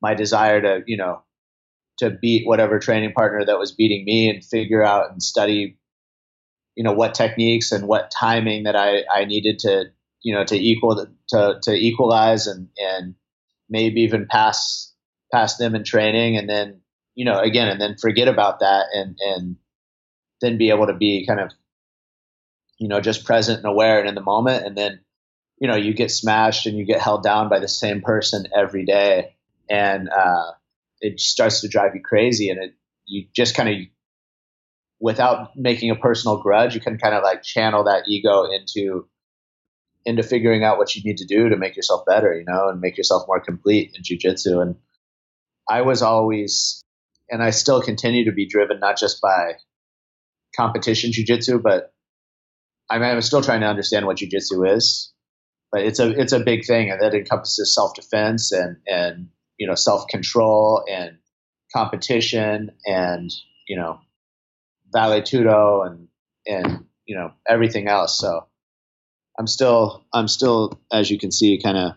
my 0.00 0.14
desire 0.14 0.60
to, 0.60 0.80
you 0.86 0.96
know, 0.96 1.22
to 1.98 2.10
beat 2.10 2.46
whatever 2.46 2.78
training 2.78 3.12
partner 3.12 3.44
that 3.44 3.58
was 3.58 3.72
beating 3.72 4.04
me 4.04 4.28
and 4.28 4.44
figure 4.44 4.82
out 4.82 5.10
and 5.10 5.22
study, 5.22 5.78
you 6.74 6.82
know, 6.82 6.92
what 6.92 7.14
techniques 7.14 7.70
and 7.70 7.86
what 7.86 8.10
timing 8.10 8.64
that 8.64 8.74
I, 8.74 9.04
I 9.12 9.24
needed 9.24 9.60
to, 9.60 9.84
you 10.22 10.34
know, 10.34 10.44
to 10.44 10.56
equal, 10.56 11.06
to, 11.28 11.60
to 11.62 11.72
equalize 11.72 12.46
and, 12.46 12.68
and 12.76 13.14
maybe 13.68 14.02
even 14.02 14.26
pass, 14.28 14.92
pass 15.32 15.56
them 15.56 15.74
in 15.74 15.84
training 15.84 16.36
and 16.36 16.48
then 16.48 16.81
you 17.14 17.24
know, 17.24 17.38
again, 17.38 17.68
and 17.68 17.80
then 17.80 17.96
forget 18.00 18.28
about 18.28 18.60
that 18.60 18.86
and, 18.92 19.16
and 19.20 19.56
then 20.40 20.58
be 20.58 20.70
able 20.70 20.86
to 20.86 20.94
be 20.94 21.26
kind 21.26 21.40
of, 21.40 21.50
you 22.78 22.88
know, 22.88 23.00
just 23.00 23.24
present 23.24 23.58
and 23.58 23.66
aware 23.66 24.00
and 24.00 24.08
in 24.08 24.14
the 24.14 24.22
moment. 24.22 24.64
And 24.66 24.76
then, 24.76 25.00
you 25.58 25.68
know, 25.68 25.76
you 25.76 25.94
get 25.94 26.10
smashed 26.10 26.66
and 26.66 26.76
you 26.76 26.84
get 26.84 27.00
held 27.00 27.22
down 27.22 27.48
by 27.48 27.58
the 27.58 27.68
same 27.68 28.00
person 28.00 28.46
every 28.56 28.84
day. 28.84 29.36
And, 29.68 30.08
uh, 30.08 30.52
it 31.00 31.20
starts 31.20 31.60
to 31.60 31.68
drive 31.68 31.94
you 31.94 32.00
crazy 32.02 32.48
and 32.48 32.62
it, 32.62 32.74
you 33.06 33.26
just 33.34 33.54
kind 33.54 33.68
of, 33.68 33.76
without 35.00 35.56
making 35.56 35.90
a 35.90 35.96
personal 35.96 36.40
grudge, 36.40 36.74
you 36.74 36.80
can 36.80 36.96
kind 36.96 37.14
of 37.14 37.22
like 37.22 37.42
channel 37.42 37.84
that 37.84 38.04
ego 38.08 38.44
into, 38.44 39.08
into 40.04 40.22
figuring 40.22 40.64
out 40.64 40.78
what 40.78 40.94
you 40.94 41.02
need 41.04 41.18
to 41.18 41.26
do 41.26 41.48
to 41.48 41.56
make 41.56 41.76
yourself 41.76 42.04
better, 42.06 42.34
you 42.34 42.44
know, 42.44 42.68
and 42.68 42.80
make 42.80 42.96
yourself 42.96 43.24
more 43.26 43.40
complete 43.40 43.96
in 43.96 44.02
jujitsu. 44.02 44.62
And 44.62 44.76
I 45.68 45.82
was 45.82 46.02
always 46.02 46.84
and 47.32 47.42
I 47.42 47.50
still 47.50 47.80
continue 47.80 48.26
to 48.26 48.32
be 48.32 48.46
driven 48.46 48.78
not 48.78 48.98
just 48.98 49.20
by 49.22 49.54
competition 50.54 51.10
jujitsu, 51.10 51.60
but 51.62 51.92
I 52.90 52.98
mean, 52.98 53.08
I'm 53.08 53.22
still 53.22 53.42
trying 53.42 53.62
to 53.62 53.66
understand 53.66 54.06
what 54.06 54.18
jujitsu 54.18 54.76
is. 54.76 55.12
But 55.72 55.80
it's 55.82 55.98
a 55.98 56.10
it's 56.10 56.32
a 56.32 56.40
big 56.40 56.66
thing, 56.66 56.90
and 56.90 57.00
that 57.00 57.14
encompasses 57.14 57.74
self 57.74 57.94
defense 57.94 58.52
and 58.52 58.76
and 58.86 59.28
you 59.56 59.66
know 59.66 59.74
self 59.74 60.06
control 60.08 60.84
and 60.88 61.16
competition 61.74 62.72
and 62.84 63.32
you 63.66 63.76
know 63.76 63.98
vale 64.92 65.22
tudo 65.22 65.86
and 65.86 66.08
and 66.46 66.84
you 67.06 67.16
know 67.16 67.32
everything 67.48 67.88
else. 67.88 68.18
So 68.18 68.46
I'm 69.38 69.46
still 69.46 70.04
I'm 70.12 70.28
still 70.28 70.78
as 70.92 71.10
you 71.10 71.18
can 71.18 71.32
see 71.32 71.58
kind 71.62 71.78
of 71.78 71.92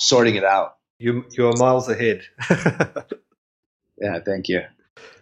sorting 0.00 0.34
it 0.34 0.44
out. 0.44 0.74
You 0.98 1.24
you're 1.30 1.52
miles 1.56 1.88
ahead. 1.88 2.22
Yeah, 4.00 4.18
thank 4.20 4.48
you. 4.48 4.62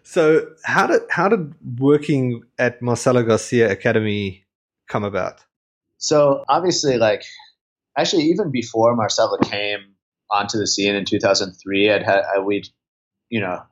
So, 0.02 0.48
how 0.64 0.86
did 0.86 1.02
how 1.10 1.28
did 1.28 1.54
working 1.78 2.42
at 2.58 2.80
Marcelo 2.80 3.22
Garcia 3.22 3.70
Academy 3.70 4.44
come 4.88 5.04
about? 5.04 5.44
So, 5.98 6.44
obviously, 6.48 6.96
like 6.96 7.24
actually, 7.96 8.24
even 8.24 8.50
before 8.50 8.94
Marcelo 8.94 9.36
came 9.38 9.80
onto 10.30 10.58
the 10.58 10.66
scene 10.66 10.94
in 10.94 11.04
2003, 11.04 11.90
I'd 11.90 12.02
had 12.02 12.22
I, 12.34 12.40
we'd 12.40 12.68
you 13.28 13.40
know 13.40 13.62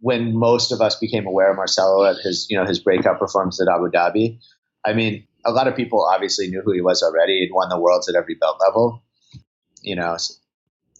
when 0.00 0.34
most 0.34 0.72
of 0.72 0.80
us 0.80 0.96
became 0.96 1.26
aware 1.26 1.50
of 1.50 1.56
Marcelo 1.56 2.04
at 2.04 2.16
his 2.16 2.46
you 2.48 2.56
know 2.56 2.64
his 2.64 2.78
breakout 2.78 3.18
performance 3.18 3.60
at 3.60 3.68
Abu 3.68 3.90
Dhabi. 3.90 4.38
I 4.86 4.94
mean, 4.94 5.26
a 5.44 5.50
lot 5.50 5.68
of 5.68 5.76
people 5.76 6.08
obviously 6.10 6.48
knew 6.48 6.62
who 6.64 6.72
he 6.72 6.80
was 6.80 7.02
already. 7.02 7.40
He'd 7.40 7.52
won 7.52 7.68
the 7.68 7.78
worlds 7.78 8.08
at 8.08 8.14
every 8.14 8.36
belt 8.36 8.58
level. 8.66 9.02
You 9.82 9.96
know, 9.96 10.16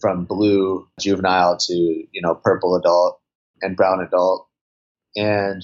from 0.01 0.25
blue 0.25 0.87
juvenile 0.99 1.57
to 1.57 1.73
you 1.73 2.21
know 2.21 2.35
purple 2.35 2.75
adult 2.75 3.20
and 3.61 3.75
brown 3.75 4.01
adult. 4.01 4.47
And 5.15 5.63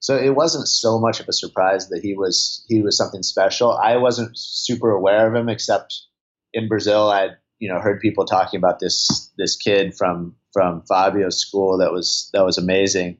so 0.00 0.16
it 0.16 0.34
wasn't 0.34 0.68
so 0.68 0.98
much 0.98 1.20
of 1.20 1.28
a 1.28 1.32
surprise 1.32 1.88
that 1.88 2.00
he 2.02 2.14
was 2.14 2.64
he 2.68 2.82
was 2.82 2.96
something 2.96 3.22
special. 3.22 3.72
I 3.72 3.96
wasn't 3.96 4.36
super 4.38 4.90
aware 4.90 5.28
of 5.28 5.34
him 5.34 5.48
except 5.48 5.94
in 6.52 6.68
Brazil. 6.68 7.10
I'd 7.10 7.36
you 7.58 7.72
know 7.72 7.80
heard 7.80 8.00
people 8.00 8.26
talking 8.26 8.58
about 8.58 8.78
this 8.78 9.32
this 9.38 9.56
kid 9.56 9.96
from 9.96 10.36
from 10.52 10.82
Fabio's 10.88 11.40
school 11.40 11.78
that 11.78 11.92
was 11.92 12.30
that 12.34 12.44
was 12.44 12.58
amazing, 12.58 13.18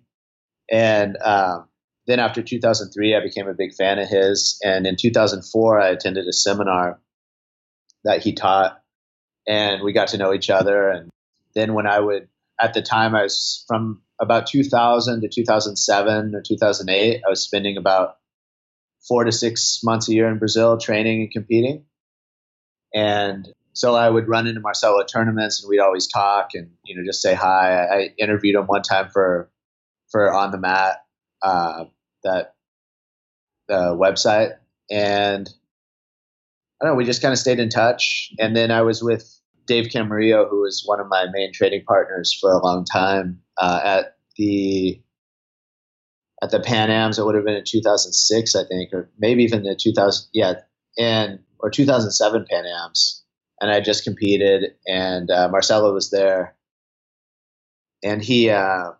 and 0.70 1.16
um, 1.22 1.68
then 2.06 2.20
after 2.20 2.42
2003, 2.42 3.14
I 3.14 3.20
became 3.20 3.48
a 3.48 3.54
big 3.54 3.74
fan 3.74 3.98
of 3.98 4.08
his. 4.08 4.58
And 4.62 4.86
in 4.86 4.96
2004, 4.96 5.80
I 5.80 5.88
attended 5.88 6.26
a 6.26 6.32
seminar 6.32 7.00
that 8.04 8.22
he 8.22 8.34
taught, 8.34 8.80
and 9.46 9.82
we 9.82 9.92
got 9.92 10.08
to 10.08 10.18
know 10.18 10.34
each 10.34 10.50
other. 10.50 10.90
And 10.90 11.10
then 11.54 11.74
when 11.74 11.86
I 11.86 11.98
would, 11.98 12.28
at 12.60 12.74
the 12.74 12.82
time, 12.82 13.14
I 13.14 13.22
was 13.22 13.64
from 13.66 14.02
about 14.20 14.46
2000 14.46 15.22
to 15.22 15.28
2007 15.28 16.34
or 16.34 16.42
2008, 16.42 17.22
I 17.24 17.28
was 17.28 17.42
spending 17.42 17.76
about 17.76 18.16
four 19.06 19.24
to 19.24 19.32
six 19.32 19.80
months 19.82 20.08
a 20.08 20.14
year 20.14 20.28
in 20.28 20.38
Brazil 20.38 20.78
training 20.78 21.22
and 21.22 21.30
competing. 21.30 21.84
And 22.94 23.48
so 23.72 23.94
I 23.94 24.08
would 24.08 24.28
run 24.28 24.46
into 24.46 24.60
Marcelo 24.60 25.00
at 25.00 25.08
tournaments 25.08 25.62
and 25.62 25.68
we'd 25.68 25.80
always 25.80 26.06
talk 26.06 26.50
and, 26.54 26.70
you 26.84 26.96
know, 26.96 27.04
just 27.04 27.20
say 27.20 27.34
hi. 27.34 27.84
I 27.84 28.14
interviewed 28.18 28.54
him 28.54 28.66
one 28.66 28.82
time 28.82 29.10
for, 29.10 29.50
for 30.10 30.32
on 30.32 30.52
the 30.52 30.58
mat, 30.58 30.98
uh, 31.42 31.86
that, 32.22 32.54
the 33.66 33.96
website. 33.96 34.52
And 34.90 35.48
I 36.80 36.84
don't 36.84 36.94
know, 36.94 36.96
we 36.96 37.04
just 37.04 37.20
kind 37.20 37.32
of 37.32 37.38
stayed 37.38 37.58
in 37.58 37.68
touch. 37.68 38.30
And 38.38 38.54
then 38.54 38.70
I 38.70 38.82
was 38.82 39.02
with 39.02 39.33
Dave 39.66 39.86
Camarillo, 39.86 40.48
who 40.48 40.62
was 40.62 40.82
one 40.84 41.00
of 41.00 41.08
my 41.08 41.26
main 41.32 41.52
trading 41.52 41.84
partners 41.86 42.36
for 42.38 42.52
a 42.52 42.62
long 42.62 42.84
time 42.84 43.40
uh, 43.58 43.80
at 43.82 44.16
the 44.36 45.00
at 46.42 46.50
the 46.50 46.60
Pan 46.60 46.90
Am's. 46.90 47.18
It 47.18 47.24
would 47.24 47.34
have 47.34 47.44
been 47.44 47.56
in 47.56 47.64
2006, 47.64 48.54
I 48.54 48.64
think, 48.64 48.92
or 48.92 49.10
maybe 49.18 49.44
even 49.44 49.62
the 49.62 49.74
2000, 49.74 50.28
yeah, 50.32 50.54
and 50.98 51.40
or 51.58 51.70
2007 51.70 52.46
Pan 52.50 52.64
Am's. 52.66 53.22
And 53.60 53.70
I 53.70 53.80
just 53.80 54.04
competed, 54.04 54.72
and 54.86 55.30
uh, 55.30 55.48
Marcelo 55.48 55.94
was 55.94 56.10
there, 56.10 56.56
and 58.02 58.20
he, 58.20 58.50
uh, 58.50 58.90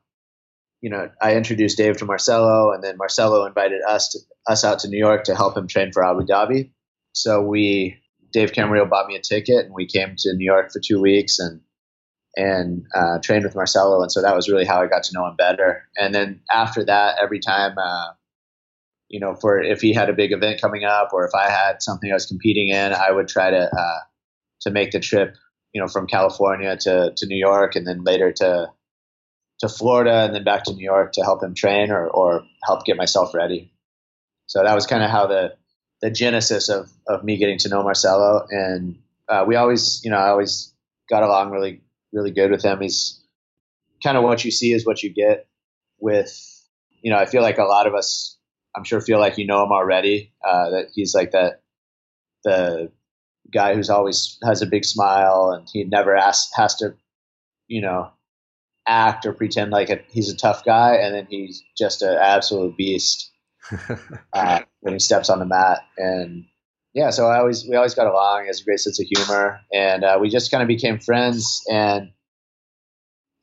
you 0.81 0.91
know, 0.91 1.11
I 1.21 1.35
introduced 1.35 1.77
Dave 1.77 1.99
to 1.99 2.05
Marcelo, 2.07 2.73
and 2.73 2.83
then 2.83 2.97
Marcelo 2.97 3.45
invited 3.45 3.83
us 3.87 4.11
to 4.11 4.19
us 4.47 4.65
out 4.65 4.79
to 4.81 4.89
New 4.89 4.99
York 4.99 5.25
to 5.25 5.35
help 5.35 5.57
him 5.57 5.67
train 5.67 5.93
for 5.93 6.05
Abu 6.05 6.25
Dhabi. 6.25 6.71
So 7.13 7.43
we 7.43 7.99
Dave 8.35 8.53
Camarillo 8.53 8.91
bought 8.91 9.07
me 9.07 9.15
a 9.15 9.21
ticket, 9.21 9.65
and 9.65 9.75
we 9.75 9.87
came 9.87 10.17
to 10.19 10.35
New 10.35 10.45
York 10.45 10.73
for 10.73 10.81
two 10.85 11.01
weeks 11.01 11.39
and 11.39 11.61
and 12.37 12.85
uh, 12.93 13.21
trained 13.23 13.45
with 13.45 13.55
Marcelo, 13.55 14.03
and 14.03 14.11
so 14.11 14.21
that 14.21 14.35
was 14.35 14.49
really 14.49 14.65
how 14.65 14.83
I 14.83 14.89
got 14.89 15.05
to 15.05 15.13
know 15.15 15.25
him 15.25 15.37
better. 15.37 15.85
And 15.97 16.13
then 16.13 16.41
after 16.53 16.85
that, 16.85 17.19
every 17.23 17.39
time, 17.39 17.79
uh, 17.79 18.09
you 19.09 19.21
know, 19.21 19.37
for 19.37 19.63
if 19.63 19.81
he 19.81 19.95
had 19.95 20.11
a 20.11 20.15
big 20.15 20.33
event 20.33 20.61
coming 20.61 20.85
up, 20.85 21.11
or 21.13 21.25
if 21.25 21.31
I 21.33 21.49
had 21.49 21.81
something 21.81 22.11
I 22.11 22.15
was 22.15 22.27
competing 22.27 22.71
in, 22.71 22.93
I 22.93 23.13
would 23.13 23.29
try 23.29 23.51
to 23.51 23.71
uh, 23.73 24.01
to 24.63 24.71
make 24.73 24.91
the 24.91 24.99
trip, 24.99 25.37
you 25.73 25.81
know, 25.81 25.87
from 25.87 26.09
California 26.09 26.77
to 26.77 27.13
to 27.17 27.27
New 27.27 27.39
York, 27.39 27.77
and 27.77 27.87
then 27.87 28.03
later 28.03 28.33
to 28.33 28.67
to 29.61 29.69
Florida, 29.69 30.25
and 30.25 30.35
then 30.35 30.43
back 30.43 30.65
to 30.65 30.75
New 30.75 30.85
York 30.85 31.13
to 31.13 31.23
help 31.23 31.41
him 31.41 31.55
train 31.55 31.93
or 31.93 32.09
or 32.09 32.43
help 32.65 32.85
get 32.85 32.97
myself 32.97 33.33
ready. 33.33 33.73
So 34.47 34.65
that 34.65 34.75
was 34.75 34.89
kind 34.89 35.05
of 35.05 35.11
how 35.11 35.29
the 35.29 35.55
the 36.05 36.11
genesis 36.11 36.69
of 36.69 36.93
of 37.09 37.25
me 37.25 37.39
getting 37.39 37.57
to 37.57 37.71
know 37.71 37.83
Marcelo, 37.83 38.47
and 38.51 38.99
uh, 39.27 39.43
we 39.49 39.57
always, 39.57 40.03
you 40.05 40.11
know, 40.11 40.19
I 40.19 40.29
always 40.29 40.75
got 41.09 41.23
along 41.23 41.51
really 41.51 41.81
really 42.13 42.31
good 42.31 42.51
with 42.51 42.63
him. 42.63 42.83
He's 42.83 43.25
kind 44.03 44.19
of 44.19 44.23
what 44.23 44.45
you 44.45 44.51
see 44.51 44.75
is 44.75 44.85
what 44.85 45.03
you 45.03 45.09
get. 45.09 45.49
With, 45.99 46.31
you 47.01 47.11
know, 47.11 47.17
I 47.17 47.25
feel 47.25 47.41
like 47.41 47.57
a 47.57 47.65
lot 47.65 47.87
of 47.87 47.95
us, 47.95 48.37
I'm 48.77 48.85
sure, 48.85 49.01
feel 49.01 49.19
like 49.19 49.39
you 49.39 49.47
know 49.47 49.63
him 49.65 49.73
already. 49.73 50.35
Uh, 50.47 50.71
that 50.71 50.89
he's 50.93 51.15
like 51.15 51.31
that 51.31 51.63
the 52.45 52.93
guy 53.51 53.75
who's 53.75 53.89
always 53.89 54.37
has 54.45 54.61
a 54.61 54.67
big 54.67 54.85
smile 54.85 55.53
and 55.57 55.67
he 55.73 55.85
never 55.85 56.15
asks, 56.15 56.53
has 56.55 56.75
to, 56.77 56.97
you 57.67 57.81
know, 57.81 58.11
act 58.87 59.25
or 59.25 59.33
pretend 59.33 59.71
like 59.71 59.89
a, 59.89 60.01
he's 60.11 60.31
a 60.31 60.37
tough 60.37 60.67
guy, 60.67 60.97
and 60.97 61.15
then 61.15 61.27
he's 61.31 61.63
just 61.79 62.03
an 62.03 62.15
absolute 62.21 62.77
beast 62.77 63.31
uh, 64.33 64.61
when 64.81 64.95
he 64.95 64.99
steps 64.99 65.31
on 65.31 65.39
the 65.39 65.47
mat. 65.47 65.81
And 65.97 66.47
yeah, 66.93 67.11
so 67.11 67.27
I 67.27 67.39
always 67.39 67.67
we 67.69 67.77
always 67.77 67.95
got 67.95 68.07
along. 68.07 68.43
He 68.43 68.47
has 68.49 68.61
a 68.61 68.65
great 68.65 68.81
sense 68.81 69.01
of 69.01 69.07
humor, 69.07 69.61
and 69.73 70.05
uh, 70.05 70.19
we 70.21 70.29
just 70.29 70.51
kind 70.51 70.63
of 70.63 70.69
became 70.69 70.99
friends. 70.99 71.63
And 71.69 72.11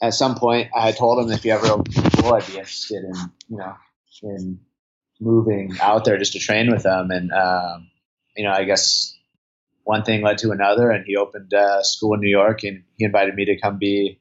at 0.02 0.14
some 0.14 0.36
point, 0.36 0.70
I 0.76 0.92
told 0.92 1.24
him 1.24 1.32
if 1.32 1.44
you 1.46 1.52
ever 1.52 1.68
a 1.68 2.34
I'd 2.34 2.48
be 2.48 2.54
interested 2.54 3.04
in 3.04 3.14
you 3.50 3.58
know 3.58 3.76
in 4.24 4.60
moving 5.20 5.78
out 5.82 6.06
there 6.06 6.18
just 6.18 6.34
to 6.34 6.40
train 6.40 6.72
with 6.72 6.86
him. 6.86 7.12
And 7.12 7.32
um, 7.32 7.90
you 8.36 8.46
know, 8.46 8.52
I 8.52 8.64
guess 8.64 9.18
one 9.84 10.04
thing 10.04 10.22
led 10.22 10.38
to 10.40 10.52
another, 10.52 10.90
and 10.90 11.06
he 11.06 11.18
opened 11.18 11.52
a 11.54 11.84
school 11.84 12.14
in 12.14 12.22
New 12.22 12.30
York, 12.30 12.64
and 12.64 12.84
he 12.98 13.06
invited 13.06 13.36
me 13.36 13.46
to 13.46 13.60
come 13.60 13.78
be 13.78 14.20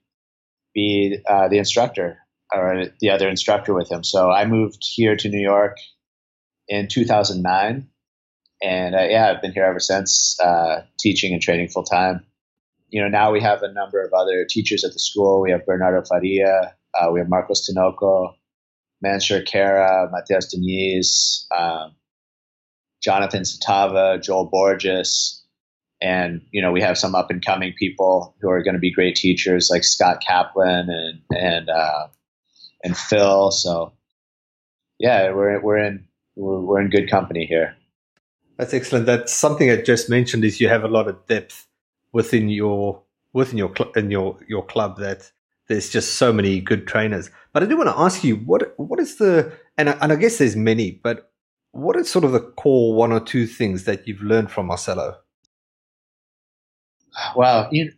be 0.75 1.19
uh, 1.29 1.49
the 1.49 1.59
instructor 1.59 2.19
or 2.53 2.85
the 3.01 3.11
other 3.11 3.29
instructor 3.29 3.75
with 3.75 3.91
him. 3.91 4.05
So 4.05 4.31
I 4.31 4.45
moved 4.45 4.79
here 4.83 5.17
to 5.17 5.29
New 5.29 5.41
York 5.41 5.77
in 6.69 6.89
2009, 6.89 7.89
and 8.63 8.95
uh, 8.95 9.07
yeah, 9.09 9.31
I've 9.31 9.43
been 9.43 9.53
here 9.53 9.65
ever 9.65 9.81
since, 9.81 10.39
uh, 10.41 10.83
teaching 10.99 11.33
and 11.33 11.43
training 11.43 11.69
full 11.69 11.85
time. 11.85 12.25
You 12.89 13.03
know, 13.03 13.09
now 13.09 13.33
we 13.33 13.41
have 13.41 13.63
a 13.63 13.73
number 13.73 14.05
of 14.05 14.13
other 14.13 14.45
teachers 14.49 14.85
at 14.85 14.93
the 14.93 14.99
school. 14.99 15.41
We 15.41 15.53
have 15.53 15.65
Bernardo 15.65 16.03
Faria, 16.05 16.75
uh, 16.95 17.11
we 17.13 17.21
have 17.21 17.29
Marcos 17.29 17.69
Tinoco, 17.69 18.35
Mansur 19.01 19.43
Kara, 19.43 20.09
Matias 20.11 20.55
Diniz, 20.55 21.47
um, 21.57 21.95
Jonathan 23.03 23.43
Satava, 23.43 24.23
Joel 24.23 24.47
Borges, 24.47 25.45
and 26.03 26.43
you 26.51 26.63
know 26.63 26.73
we 26.73 26.83
have 26.83 26.99
some 26.99 27.15
up 27.15 27.31
and 27.31 27.45
coming 27.45 27.73
people 27.79 28.35
who 28.41 28.51
are 28.51 28.63
going 28.63 28.75
to 28.75 28.81
be 28.81 28.93
great 28.93 29.17
teachers 29.17 29.71
like 29.71 29.85
Scott 29.85 30.23
Kaplan 30.27 30.89
and 30.91 31.21
and 31.31 31.69
uh, 31.69 32.09
and 32.85 32.97
Phil. 32.97 33.51
So 33.51 33.93
yeah, 34.99 35.33
we're 35.33 35.61
we're 35.61 35.79
in 35.79 36.07
we're, 36.37 36.61
we're 36.61 36.81
in 36.81 36.91
good 36.91 37.11
company 37.11 37.47
here. 37.47 37.77
That's 38.59 38.75
excellent. 38.75 39.07
That's 39.07 39.33
something 39.33 39.71
I 39.71 39.77
just 39.77 40.11
mentioned 40.11 40.45
is 40.45 40.61
you 40.61 40.69
have 40.69 40.85
a 40.85 40.89
lot 40.89 41.09
of 41.09 41.27
depth 41.27 41.67
within 42.13 42.49
your 42.49 43.03
within 43.33 43.59
your 43.59 43.73
cl- 43.77 43.93
in 43.93 44.11
your 44.11 44.39
your 44.49 44.65
club 44.67 44.99
that 44.99 45.33
there's 45.69 45.89
just 45.89 46.15
so 46.15 46.33
many 46.33 46.61
good 46.61 46.87
trainers. 46.87 47.31
But 47.53 47.63
I 47.63 47.67
do 47.67 47.77
want 47.77 47.89
to 47.89 47.99
ask 47.99 48.25
you 48.25 48.37
what 48.37 48.75
what 48.79 49.01
is 49.01 49.17
the 49.17 49.53
and 49.79 49.91
I, 49.91 49.93
and 50.01 50.13
I 50.13 50.17
guess 50.17 50.39
there's 50.39 50.57
many, 50.57 51.01
but 51.03 51.31
what 51.73 51.97
is 51.97 52.11
sort 52.11 52.25
of 52.25 52.33
the 52.33 52.41
core 52.41 52.95
one 52.95 53.13
or 53.13 53.21
two 53.21 53.47
things 53.47 53.85
that 53.85 54.07
you've 54.07 54.23
learned 54.23 54.51
from 54.51 54.67
Marcelo? 54.67 55.17
Wow, 57.35 57.69
you, 57.71 57.93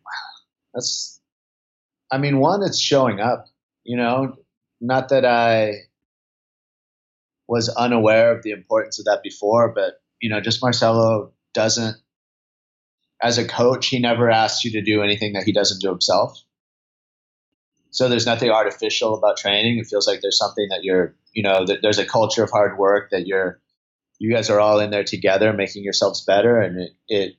that's 0.74 1.20
I 2.10 2.18
mean, 2.18 2.38
one, 2.38 2.62
it's 2.62 2.78
showing 2.78 3.20
up. 3.20 3.46
You 3.84 3.96
know, 3.96 4.36
not 4.82 5.08
that 5.10 5.24
I 5.24 5.74
was 7.46 7.68
unaware 7.68 8.36
of 8.36 8.42
the 8.42 8.50
importance 8.50 8.98
of 8.98 9.04
that 9.06 9.22
before, 9.22 9.72
but 9.72 10.02
you 10.20 10.28
know, 10.28 10.40
just 10.40 10.62
Marcelo 10.62 11.32
doesn't, 11.54 11.96
as 13.22 13.38
a 13.38 13.46
coach, 13.46 13.86
he 13.86 14.00
never 14.00 14.28
asks 14.28 14.64
you 14.64 14.72
to 14.72 14.82
do 14.82 15.02
anything 15.02 15.34
that 15.34 15.44
he 15.44 15.52
doesn't 15.52 15.80
do 15.80 15.88
himself. 15.88 16.36
So 17.90 18.08
there's 18.08 18.26
nothing 18.26 18.50
artificial 18.50 19.14
about 19.14 19.36
training. 19.36 19.78
It 19.78 19.86
feels 19.86 20.06
like 20.06 20.20
there's 20.20 20.38
something 20.38 20.66
that 20.70 20.82
you're, 20.82 21.14
you 21.32 21.42
know, 21.42 21.64
there's 21.82 21.98
a 21.98 22.06
culture 22.06 22.42
of 22.42 22.50
hard 22.50 22.78
work 22.78 23.10
that 23.10 23.26
you're, 23.26 23.60
you 24.18 24.32
guys 24.32 24.50
are 24.50 24.60
all 24.60 24.80
in 24.80 24.90
there 24.90 25.04
together, 25.04 25.52
making 25.52 25.84
yourselves 25.84 26.24
better, 26.24 26.60
and 26.60 26.80
it, 26.80 26.90
it, 27.08 27.34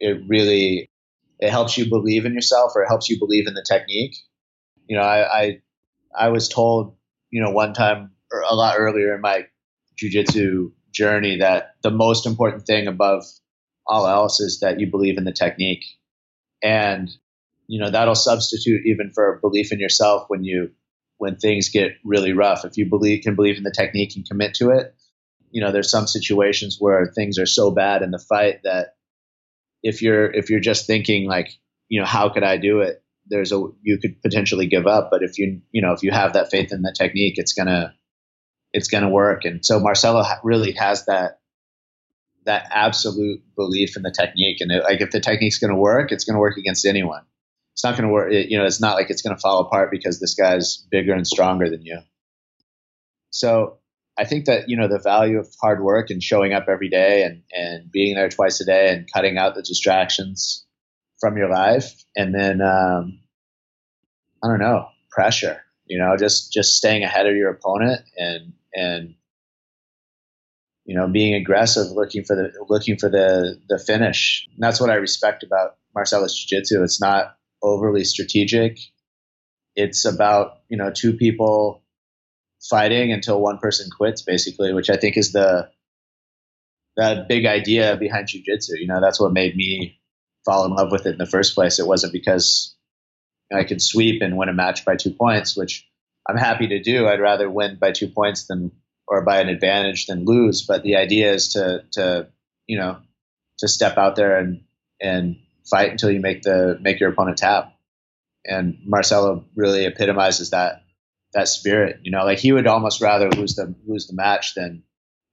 it 0.00 0.22
really, 0.26 0.90
it 1.38 1.50
helps 1.50 1.76
you 1.76 1.88
believe 1.88 2.24
in 2.24 2.34
yourself, 2.34 2.72
or 2.74 2.82
it 2.82 2.88
helps 2.88 3.08
you 3.08 3.18
believe 3.18 3.46
in 3.46 3.54
the 3.54 3.64
technique. 3.66 4.16
You 4.86 4.96
know, 4.96 5.02
I, 5.02 5.38
I, 5.40 5.62
I 6.18 6.28
was 6.28 6.48
told, 6.48 6.96
you 7.30 7.42
know, 7.42 7.50
one 7.50 7.72
time 7.72 8.12
or 8.32 8.42
a 8.42 8.54
lot 8.54 8.76
earlier 8.78 9.14
in 9.14 9.20
my 9.20 9.46
jujitsu 10.00 10.72
journey 10.92 11.38
that 11.38 11.74
the 11.82 11.90
most 11.90 12.26
important 12.26 12.66
thing 12.66 12.86
above 12.86 13.24
all 13.86 14.06
else 14.06 14.40
is 14.40 14.60
that 14.60 14.80
you 14.80 14.90
believe 14.90 15.18
in 15.18 15.24
the 15.24 15.32
technique. 15.32 15.84
And, 16.62 17.10
you 17.66 17.80
know, 17.80 17.90
that'll 17.90 18.14
substitute 18.14 18.86
even 18.86 19.12
for 19.12 19.38
belief 19.40 19.72
in 19.72 19.80
yourself 19.80 20.24
when 20.28 20.44
you, 20.44 20.70
when 21.18 21.36
things 21.36 21.70
get 21.70 21.92
really 22.04 22.32
rough. 22.32 22.64
If 22.64 22.76
you 22.76 22.86
believe, 22.86 23.22
can 23.22 23.34
believe 23.34 23.56
in 23.56 23.62
the 23.62 23.74
technique 23.76 24.12
and 24.16 24.28
commit 24.28 24.54
to 24.54 24.70
it, 24.70 24.94
you 25.50 25.60
know, 25.60 25.72
there's 25.72 25.90
some 25.90 26.06
situations 26.06 26.76
where 26.78 27.06
things 27.06 27.38
are 27.38 27.46
so 27.46 27.70
bad 27.70 28.02
in 28.02 28.10
the 28.10 28.18
fight 28.18 28.62
that 28.64 28.94
if 29.82 30.02
you're, 30.02 30.30
if 30.30 30.50
you're 30.50 30.60
just 30.60 30.86
thinking 30.86 31.26
like, 31.26 31.50
you 31.88 32.00
know, 32.00 32.06
how 32.06 32.28
could 32.28 32.44
I 32.44 32.56
do 32.56 32.80
it? 32.80 33.02
There's 33.30 33.52
a, 33.52 33.62
you 33.82 33.98
could 33.98 34.20
potentially 34.22 34.66
give 34.66 34.86
up. 34.86 35.08
But 35.10 35.22
if 35.22 35.38
you, 35.38 35.60
you 35.70 35.80
know, 35.80 35.92
if 35.92 36.02
you 36.02 36.10
have 36.10 36.34
that 36.34 36.50
faith 36.50 36.72
in 36.72 36.82
the 36.82 36.94
technique, 36.96 37.34
it's 37.36 37.54
to, 37.68 37.94
it's 38.72 38.88
to 39.04 39.08
work. 39.08 39.44
And 39.44 39.64
so 39.64 39.80
Marcelo 39.80 40.24
really 40.42 40.72
has 40.72 41.06
that 41.06 41.40
that 42.46 42.66
absolute 42.70 43.42
belief 43.54 43.96
in 43.96 44.02
the 44.02 44.10
technique. 44.10 44.58
And 44.60 44.72
it, 44.72 44.82
like 44.82 45.00
if 45.00 45.10
the 45.10 45.20
technique's 45.20 45.58
to 45.74 45.78
work, 45.78 46.10
it's 46.10 46.24
to 46.36 46.40
work 46.40 46.56
against 46.56 46.86
anyone. 46.86 47.22
It's 47.74 47.84
not 47.84 47.96
to 48.08 48.12
work. 48.12 48.32
It, 48.32 48.50
you 48.50 48.58
know, 48.58 48.64
it's 48.64 48.80
not 48.80 48.94
like 48.94 49.10
it's 49.10 49.22
to 49.36 49.40
fall 49.40 49.60
apart 49.60 49.90
because 49.90 50.20
this 50.20 50.34
guy's 50.34 50.78
bigger 50.90 51.12
and 51.12 51.26
stronger 51.26 51.68
than 51.70 51.82
you. 51.82 51.98
So 53.30 53.78
I 54.18 54.24
think 54.24 54.46
that 54.46 54.68
you 54.68 54.76
know 54.76 54.88
the 54.88 54.98
value 54.98 55.38
of 55.38 55.48
hard 55.60 55.82
work 55.82 56.10
and 56.10 56.22
showing 56.22 56.52
up 56.52 56.66
every 56.68 56.88
day 56.88 57.22
and 57.22 57.42
and 57.52 57.90
being 57.90 58.16
there 58.16 58.28
twice 58.28 58.60
a 58.60 58.64
day 58.64 58.92
and 58.92 59.08
cutting 59.12 59.38
out 59.38 59.54
the 59.54 59.62
distractions 59.62 60.66
from 61.20 61.36
your 61.36 61.50
life, 61.50 61.92
and 62.16 62.34
then 62.34 62.60
um, 62.60 63.20
I 64.42 64.48
don't 64.48 64.60
know 64.60 64.86
pressure. 65.10 65.60
You 65.86 65.98
know, 65.98 66.16
just 66.16 66.52
just 66.52 66.76
staying 66.76 67.02
ahead 67.02 67.26
of 67.26 67.36
your 67.36 67.50
opponent 67.50 68.02
and 68.16 68.52
and 68.74 69.14
you 70.84 70.96
know 70.96 71.08
being 71.08 71.34
aggressive, 71.34 71.90
looking 71.92 72.24
for 72.24 72.36
the 72.36 72.52
looking 72.68 72.96
for 72.96 73.08
the 73.08 73.60
the 73.68 73.78
finish. 73.78 74.48
And 74.54 74.62
that's 74.62 74.80
what 74.80 74.90
I 74.90 74.94
respect 74.94 75.42
about 75.42 75.76
Marcelo's 75.94 76.34
Jiu 76.34 76.58
Jitsu. 76.58 76.82
It's 76.82 77.00
not 77.00 77.36
overly 77.62 78.04
strategic. 78.04 78.78
It's 79.76 80.04
about 80.04 80.58
you 80.68 80.76
know 80.76 80.90
two 80.90 81.14
people 81.14 81.82
fighting 82.68 83.12
until 83.12 83.40
one 83.40 83.58
person 83.58 83.88
quits, 83.96 84.22
basically, 84.22 84.72
which 84.72 84.90
I 84.90 84.96
think 84.96 85.16
is 85.16 85.32
the 85.32 85.68
the 86.96 87.24
big 87.28 87.46
idea 87.46 87.96
behind 87.96 88.28
jujitsu. 88.28 88.78
You 88.78 88.86
know, 88.86 89.00
that's 89.00 89.20
what 89.20 89.32
made 89.32 89.56
me 89.56 89.99
fall 90.44 90.64
in 90.64 90.72
love 90.72 90.90
with 90.90 91.06
it 91.06 91.12
in 91.12 91.18
the 91.18 91.26
first 91.26 91.54
place. 91.54 91.78
It 91.78 91.86
wasn't 91.86 92.12
because 92.12 92.74
I 93.52 93.64
could 93.64 93.82
sweep 93.82 94.22
and 94.22 94.36
win 94.36 94.48
a 94.48 94.54
match 94.54 94.84
by 94.84 94.96
two 94.96 95.12
points, 95.12 95.56
which 95.56 95.86
I'm 96.28 96.36
happy 96.36 96.68
to 96.68 96.82
do. 96.82 97.08
I'd 97.08 97.20
rather 97.20 97.50
win 97.50 97.78
by 97.80 97.92
two 97.92 98.08
points 98.08 98.46
than 98.46 98.72
or 99.06 99.24
by 99.24 99.40
an 99.40 99.48
advantage 99.48 100.06
than 100.06 100.24
lose. 100.24 100.62
But 100.62 100.82
the 100.82 100.96
idea 100.96 101.32
is 101.32 101.54
to 101.54 101.84
to 101.92 102.28
you 102.66 102.78
know 102.78 102.98
to 103.58 103.68
step 103.68 103.98
out 103.98 104.16
there 104.16 104.38
and 104.38 104.62
and 105.00 105.36
fight 105.68 105.90
until 105.90 106.10
you 106.10 106.20
make 106.20 106.42
the 106.42 106.78
make 106.80 107.00
your 107.00 107.10
opponent 107.10 107.38
tap. 107.38 107.74
And 108.44 108.78
Marcelo 108.86 109.44
really 109.54 109.84
epitomizes 109.84 110.50
that 110.50 110.82
that 111.34 111.48
spirit. 111.48 112.00
You 112.02 112.12
know, 112.12 112.24
like 112.24 112.38
he 112.38 112.52
would 112.52 112.66
almost 112.66 113.00
rather 113.00 113.28
lose 113.30 113.56
the 113.56 113.74
lose 113.86 114.06
the 114.06 114.14
match 114.14 114.54
than 114.54 114.84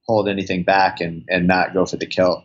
hold 0.02 0.28
anything 0.28 0.64
back 0.64 1.00
and 1.00 1.24
and 1.28 1.46
not 1.46 1.72
go 1.72 1.86
for 1.86 1.96
the 1.96 2.06
kill. 2.06 2.44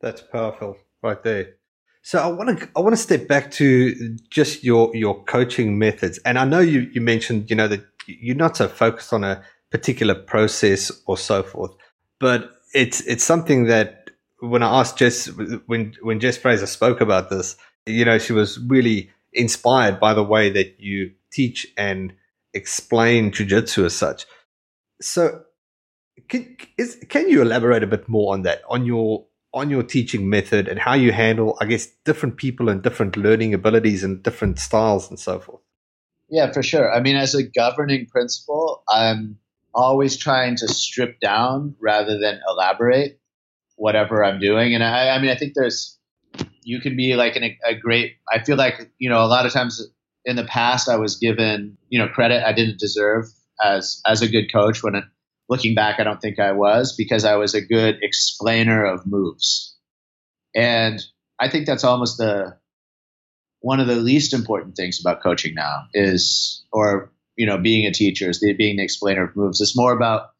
That's 0.00 0.22
powerful, 0.22 0.78
right 1.02 1.22
there. 1.22 1.54
So 2.02 2.18
I 2.18 2.26
want 2.28 2.58
to 2.58 2.68
I 2.76 2.80
want 2.80 2.94
to 2.94 3.02
step 3.02 3.28
back 3.28 3.50
to 3.52 4.16
just 4.30 4.64
your 4.64 4.94
your 4.96 5.22
coaching 5.24 5.78
methods, 5.78 6.18
and 6.24 6.38
I 6.38 6.44
know 6.44 6.60
you 6.60 6.90
you 6.92 7.00
mentioned 7.00 7.50
you 7.50 7.56
know 7.56 7.68
that 7.68 7.82
you're 8.06 8.36
not 8.36 8.56
so 8.56 8.68
focused 8.68 9.12
on 9.12 9.22
a 9.22 9.42
particular 9.70 10.14
process 10.14 10.90
or 11.06 11.18
so 11.18 11.42
forth, 11.42 11.72
but 12.18 12.50
it's 12.74 13.00
it's 13.02 13.22
something 13.22 13.64
that 13.66 14.10
when 14.40 14.62
I 14.62 14.80
asked 14.80 14.96
Jess 14.96 15.26
when 15.66 15.94
when 16.02 16.20
Jess 16.20 16.38
Fraser 16.38 16.66
spoke 16.66 17.02
about 17.02 17.28
this, 17.28 17.56
you 17.86 18.04
know, 18.04 18.18
she 18.18 18.32
was 18.32 18.58
really 18.58 19.10
inspired 19.32 20.00
by 20.00 20.14
the 20.14 20.22
way 20.22 20.50
that 20.50 20.80
you 20.80 21.12
teach 21.32 21.66
and 21.76 22.12
explain 22.54 23.30
jujitsu 23.30 23.84
as 23.84 23.94
such. 23.94 24.26
So, 25.00 25.42
can, 26.28 26.56
is, 26.76 26.98
can 27.08 27.28
you 27.28 27.42
elaborate 27.42 27.82
a 27.82 27.86
bit 27.86 28.08
more 28.08 28.34
on 28.34 28.42
that, 28.42 28.62
on 28.68 28.84
your 28.84 29.26
on 29.52 29.70
your 29.70 29.82
teaching 29.82 30.28
method 30.28 30.68
and 30.68 30.78
how 30.78 30.94
you 30.94 31.12
handle, 31.12 31.56
I 31.60 31.66
guess, 31.66 31.86
different 32.04 32.36
people 32.36 32.68
and 32.68 32.82
different 32.82 33.16
learning 33.16 33.54
abilities 33.54 34.04
and 34.04 34.22
different 34.22 34.58
styles 34.58 35.10
and 35.10 35.18
so 35.18 35.40
forth? 35.40 35.60
Yeah, 36.28 36.52
for 36.52 36.62
sure. 36.62 36.92
I 36.92 37.00
mean, 37.00 37.16
as 37.16 37.34
a 37.34 37.42
governing 37.42 38.06
principle, 38.06 38.84
I'm 38.88 39.38
always 39.74 40.16
trying 40.16 40.56
to 40.56 40.68
strip 40.68 41.18
down 41.20 41.74
rather 41.80 42.18
than 42.18 42.40
elaborate 42.48 43.20
whatever 43.76 44.24
I'm 44.24 44.38
doing. 44.38 44.74
And 44.74 44.84
I, 44.84 45.10
I 45.10 45.20
mean, 45.20 45.30
I 45.30 45.36
think 45.36 45.54
there's, 45.54 45.98
you 46.62 46.80
can 46.80 46.96
be 46.96 47.14
like 47.14 47.34
an, 47.36 47.56
a 47.64 47.74
great, 47.74 48.16
I 48.32 48.44
feel 48.44 48.56
like, 48.56 48.90
you 48.98 49.08
know, 49.08 49.24
a 49.24 49.26
lot 49.26 49.46
of 49.46 49.52
times 49.52 49.82
in 50.24 50.36
the 50.36 50.44
past 50.44 50.88
I 50.88 50.96
was 50.96 51.16
given, 51.16 51.76
you 51.88 51.98
know, 51.98 52.08
credit 52.08 52.44
I 52.44 52.52
didn't 52.52 52.78
deserve 52.78 53.24
as 53.62 54.00
as 54.06 54.22
a 54.22 54.28
good 54.28 54.52
coach. 54.52 54.82
When 54.82 55.02
looking 55.50 55.74
back, 55.74 55.98
I 55.98 56.04
don't 56.04 56.20
think 56.20 56.38
I 56.38 56.52
was 56.52 56.94
because 56.96 57.24
I 57.24 57.36
was 57.36 57.54
a 57.54 57.60
good 57.60 57.98
explainer 58.00 58.84
of 58.84 59.06
moves, 59.06 59.76
and 60.54 61.02
I 61.38 61.48
think 61.48 61.66
that's 61.66 61.84
almost 61.84 62.16
the 62.16 62.56
one 63.60 63.80
of 63.80 63.86
the 63.86 63.96
least 63.96 64.32
important 64.32 64.76
things 64.76 65.00
about 65.00 65.22
coaching 65.22 65.54
now 65.54 65.82
is, 65.92 66.64
or 66.72 67.12
you 67.36 67.46
know, 67.46 67.58
being 67.58 67.86
a 67.86 67.92
teacher 67.92 68.30
is 68.30 68.40
the, 68.40 68.52
being 68.54 68.76
the 68.76 68.84
explainer 68.84 69.24
of 69.24 69.36
moves. 69.36 69.60
It's 69.60 69.76
more 69.76 69.92
about 69.92 70.30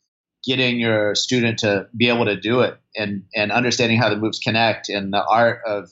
getting 0.44 0.78
your 0.78 1.14
student 1.14 1.58
to 1.58 1.86
be 1.96 2.08
able 2.08 2.24
to 2.24 2.40
do 2.40 2.60
it 2.60 2.78
and 2.96 3.24
and 3.34 3.52
understanding 3.52 3.98
how 3.98 4.08
the 4.08 4.16
moves 4.16 4.38
connect 4.38 4.88
and 4.88 5.12
the 5.12 5.22
art 5.22 5.60
of 5.66 5.90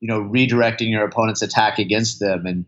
you 0.00 0.08
know 0.08 0.20
redirecting 0.20 0.90
your 0.90 1.04
opponent's 1.04 1.42
attack 1.42 1.78
against 1.78 2.20
them 2.20 2.44
and 2.44 2.66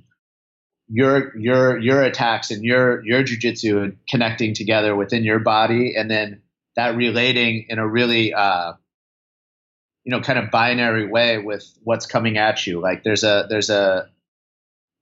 your 0.89 1.37
your 1.37 1.79
your 1.79 2.03
attacks 2.03 2.51
and 2.51 2.63
your 2.65 3.05
your 3.05 3.23
jujitsu 3.23 3.97
connecting 4.09 4.55
together 4.55 4.95
within 4.95 5.25
your 5.25 5.39
body, 5.39 5.95
and 5.97 6.11
then 6.11 6.43
that 6.77 6.97
relating 6.97 7.67
in 7.69 7.79
a 7.79 7.89
really 7.89 8.35
uh, 8.35 8.75
you 10.05 10.11
know 10.11 10.21
kind 10.21 10.39
of 10.39 10.51
binary 10.51 11.07
way 11.09 11.39
with 11.39 11.65
what's 11.83 12.07
coming 12.07 12.37
at 12.37 12.67
you. 12.67 12.81
Like 12.81 13.03
there's 13.03 13.25
a 13.25 13.47
there's 13.49 13.71
a 13.71 14.11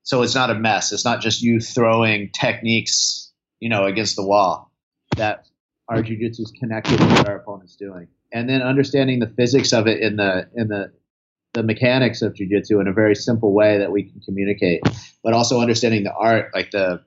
so 0.04 0.22
it's 0.22 0.34
not 0.34 0.50
a 0.50 0.54
mess. 0.54 0.92
It's 0.92 1.04
not 1.04 1.20
just 1.20 1.42
you 1.42 1.60
throwing 1.60 2.30
techniques 2.30 3.32
you 3.58 3.68
know 3.68 3.84
against 3.84 4.16
the 4.16 4.26
wall. 4.26 4.70
That 5.16 5.46
our 5.88 6.02
jujitsu 6.02 6.40
is 6.40 6.52
connected 6.58 6.98
to 6.98 7.06
what 7.06 7.28
our 7.28 7.36
opponent's 7.36 7.76
doing, 7.76 8.06
and 8.32 8.48
then 8.48 8.62
understanding 8.62 9.18
the 9.18 9.26
physics 9.26 9.72
of 9.72 9.88
it 9.88 10.00
in 10.00 10.16
the 10.16 10.48
in 10.54 10.68
the 10.68 10.92
the 11.54 11.62
mechanics 11.62 12.22
of 12.22 12.34
jujitsu 12.34 12.80
in 12.80 12.88
a 12.88 12.92
very 12.92 13.14
simple 13.14 13.52
way 13.52 13.78
that 13.78 13.92
we 13.92 14.04
can 14.04 14.20
communicate, 14.20 14.82
but 15.22 15.34
also 15.34 15.60
understanding 15.60 16.04
the 16.04 16.12
art, 16.12 16.50
like 16.54 16.70
the, 16.70 17.02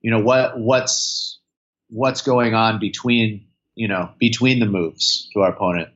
you 0.00 0.10
know, 0.10 0.20
what 0.20 0.58
what's 0.58 1.40
what's 1.88 2.22
going 2.22 2.54
on 2.54 2.80
between 2.80 3.46
you 3.74 3.88
know 3.88 4.10
between 4.18 4.60
the 4.60 4.66
moves 4.66 5.28
to 5.32 5.40
our 5.40 5.50
opponent 5.50 5.88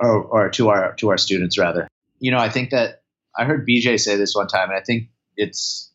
or 0.00 0.22
or 0.22 0.50
to 0.50 0.68
our 0.68 0.94
to 0.94 1.10
our 1.10 1.18
students 1.18 1.58
rather. 1.58 1.88
You 2.18 2.30
know, 2.30 2.38
I 2.38 2.48
think 2.48 2.70
that 2.70 3.02
I 3.36 3.44
heard 3.44 3.66
BJ 3.66 3.98
say 3.98 4.16
this 4.16 4.34
one 4.34 4.48
time, 4.48 4.70
and 4.70 4.78
I 4.78 4.82
think 4.82 5.08
it's 5.36 5.90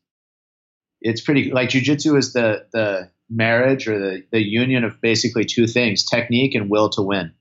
it's 1.01 1.21
pretty 1.21 1.51
like 1.51 1.69
jujitsu 1.69 2.17
is 2.17 2.33
the 2.33 2.65
the 2.71 3.09
marriage 3.29 3.87
or 3.87 3.99
the 3.99 4.23
the 4.31 4.41
union 4.41 4.83
of 4.83 5.01
basically 5.01 5.45
two 5.45 5.67
things: 5.67 6.05
technique 6.05 6.55
and 6.55 6.69
will 6.69 6.89
to 6.91 7.01
win. 7.01 7.33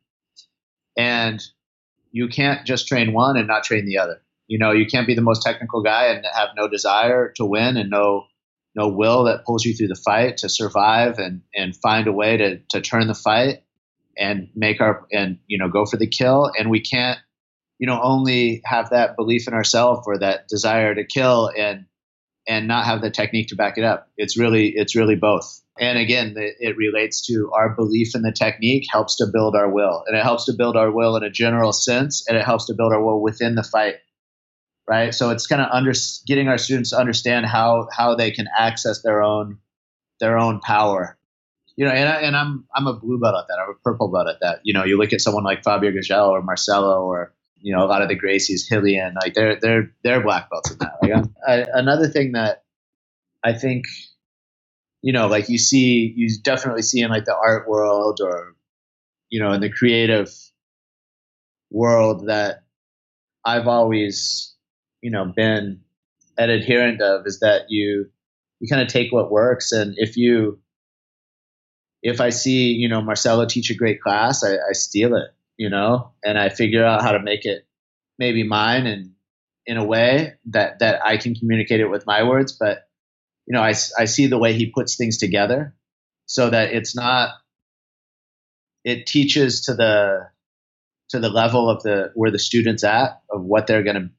And 0.96 1.42
you 2.16 2.28
can't 2.28 2.66
just 2.66 2.88
train 2.88 3.12
one 3.12 3.36
and 3.36 3.46
not 3.46 3.62
train 3.62 3.84
the 3.84 3.98
other. 3.98 4.22
You 4.48 4.58
know, 4.58 4.72
you 4.72 4.86
can't 4.86 5.06
be 5.06 5.14
the 5.14 5.20
most 5.20 5.42
technical 5.42 5.82
guy 5.82 6.06
and 6.06 6.24
have 6.34 6.48
no 6.56 6.66
desire 6.66 7.30
to 7.36 7.44
win 7.44 7.76
and 7.76 7.90
no 7.90 8.24
no 8.74 8.88
will 8.88 9.24
that 9.24 9.44
pulls 9.44 9.66
you 9.66 9.74
through 9.74 9.88
the 9.88 10.00
fight 10.02 10.38
to 10.38 10.48
survive 10.48 11.18
and 11.18 11.42
and 11.54 11.76
find 11.76 12.06
a 12.06 12.12
way 12.12 12.38
to 12.38 12.58
to 12.70 12.80
turn 12.80 13.06
the 13.06 13.14
fight 13.14 13.64
and 14.16 14.48
make 14.54 14.80
our 14.80 15.06
and 15.12 15.38
you 15.46 15.58
know 15.58 15.68
go 15.68 15.84
for 15.84 15.98
the 15.98 16.06
kill 16.06 16.50
and 16.58 16.70
we 16.70 16.80
can't 16.80 17.18
you 17.78 17.86
know 17.86 18.00
only 18.02 18.62
have 18.64 18.88
that 18.90 19.14
belief 19.16 19.46
in 19.46 19.52
ourselves 19.52 20.00
or 20.06 20.18
that 20.18 20.48
desire 20.48 20.94
to 20.94 21.04
kill 21.04 21.50
and 21.58 21.84
and 22.46 22.68
not 22.68 22.84
have 22.84 23.00
the 23.00 23.10
technique 23.10 23.48
to 23.48 23.56
back 23.56 23.78
it 23.78 23.84
up. 23.84 24.08
It's 24.16 24.38
really 24.38 24.72
it's 24.74 24.94
really 24.94 25.16
both. 25.16 25.60
And 25.78 25.98
again, 25.98 26.34
it 26.36 26.76
relates 26.78 27.26
to 27.26 27.50
our 27.54 27.74
belief 27.74 28.14
in 28.14 28.22
the 28.22 28.32
technique 28.32 28.86
helps 28.90 29.16
to 29.16 29.26
build 29.30 29.54
our 29.54 29.70
will, 29.70 30.04
and 30.06 30.16
it 30.16 30.22
helps 30.22 30.46
to 30.46 30.54
build 30.54 30.76
our 30.76 30.90
will 30.90 31.16
in 31.16 31.22
a 31.22 31.30
general 31.30 31.72
sense, 31.72 32.24
and 32.26 32.36
it 32.36 32.44
helps 32.44 32.66
to 32.66 32.74
build 32.74 32.92
our 32.94 33.02
will 33.02 33.20
within 33.20 33.56
the 33.56 33.62
fight, 33.62 33.96
right? 34.88 35.14
So 35.14 35.30
it's 35.30 35.46
kind 35.46 35.60
of 35.60 35.68
under 35.70 35.92
getting 36.26 36.48
our 36.48 36.56
students 36.56 36.90
to 36.90 36.98
understand 36.98 37.44
how 37.44 37.88
how 37.92 38.14
they 38.14 38.30
can 38.30 38.46
access 38.56 39.02
their 39.02 39.22
own 39.22 39.58
their 40.18 40.38
own 40.38 40.60
power, 40.60 41.18
you 41.76 41.84
know. 41.84 41.92
And, 41.92 42.08
I, 42.08 42.20
and 42.22 42.36
I'm 42.36 42.64
I'm 42.74 42.86
a 42.86 42.94
blue 42.94 43.20
belt 43.20 43.34
at 43.38 43.48
that. 43.48 43.58
I'm 43.62 43.70
a 43.70 43.78
purple 43.84 44.10
belt 44.10 44.28
at 44.28 44.40
that. 44.40 44.60
You 44.62 44.72
know, 44.72 44.84
you 44.84 44.96
look 44.96 45.12
at 45.12 45.20
someone 45.20 45.44
like 45.44 45.62
Fabio 45.62 45.90
Gurgel 45.90 46.28
or 46.28 46.40
Marcelo 46.40 47.04
or 47.04 47.34
you 47.60 47.74
know 47.74 47.84
a 47.84 47.88
lot 47.88 48.02
of 48.02 48.08
the 48.08 48.18
Gracies, 48.18 48.70
Raulian, 48.70 49.14
like 49.14 49.34
they're 49.34 49.58
they're 49.60 49.92
they're 50.02 50.22
black 50.22 50.50
belts 50.50 50.70
in 50.70 50.78
that. 50.78 50.98
Like 51.02 51.24
I, 51.46 51.64
another 51.78 52.08
thing 52.08 52.32
that 52.32 52.64
I 53.44 53.52
think 53.52 53.86
you 55.06 55.12
know, 55.12 55.28
like 55.28 55.48
you 55.48 55.56
see, 55.56 56.12
you 56.16 56.28
definitely 56.42 56.82
see 56.82 57.00
in 57.00 57.10
like 57.10 57.26
the 57.26 57.36
art 57.36 57.68
world 57.68 58.20
or, 58.20 58.56
you 59.28 59.40
know, 59.40 59.52
in 59.52 59.60
the 59.60 59.70
creative 59.70 60.34
world 61.70 62.26
that 62.26 62.64
I've 63.44 63.68
always, 63.68 64.52
you 65.02 65.12
know, 65.12 65.26
been 65.26 65.82
an 66.36 66.50
adherent 66.50 67.00
of 67.02 67.24
is 67.24 67.38
that 67.38 67.66
you, 67.68 68.10
you 68.58 68.68
kind 68.68 68.82
of 68.82 68.88
take 68.88 69.12
what 69.12 69.30
works. 69.30 69.70
And 69.70 69.94
if 69.96 70.16
you, 70.16 70.58
if 72.02 72.20
I 72.20 72.30
see, 72.30 72.72
you 72.72 72.88
know, 72.88 73.00
Marcelo 73.00 73.46
teach 73.46 73.70
a 73.70 73.76
great 73.76 74.00
class, 74.00 74.42
I, 74.42 74.54
I 74.54 74.72
steal 74.72 75.14
it, 75.14 75.28
you 75.58 75.70
know, 75.70 76.12
and 76.24 76.38
I 76.38 76.48
figure 76.48 76.84
out 76.84 77.02
how 77.02 77.12
to 77.12 77.20
make 77.20 77.44
it 77.44 77.66
maybe 78.18 78.42
mine 78.42 78.86
and 78.86 79.12
in 79.66 79.76
a 79.76 79.84
way 79.84 80.34
that, 80.46 80.78
that 80.80 81.04
I 81.04 81.16
can 81.16 81.34
communicate 81.34 81.80
it 81.80 81.90
with 81.90 82.06
my 82.06 82.22
words, 82.22 82.52
but 82.52 82.88
you 83.46 83.52
know, 83.54 83.62
I, 83.62 83.74
I 83.98 84.04
see 84.06 84.26
the 84.26 84.38
way 84.38 84.52
he 84.54 84.72
puts 84.74 84.96
things 84.96 85.18
together 85.18 85.74
so 86.26 86.50
that 86.50 86.72
it's 86.72 86.94
not, 86.96 87.30
it 88.84 89.06
teaches 89.06 89.62
to 89.62 89.74
the, 89.74 90.28
to 91.10 91.20
the 91.20 91.28
level 91.28 91.70
of 91.70 91.82
the, 91.82 92.12
where 92.14 92.30
the 92.30 92.38
student's 92.38 92.84
at 92.84 93.22
of 93.30 93.42
what 93.42 93.66
they're 93.66 93.82
going 93.84 93.96
to, 93.96 94.10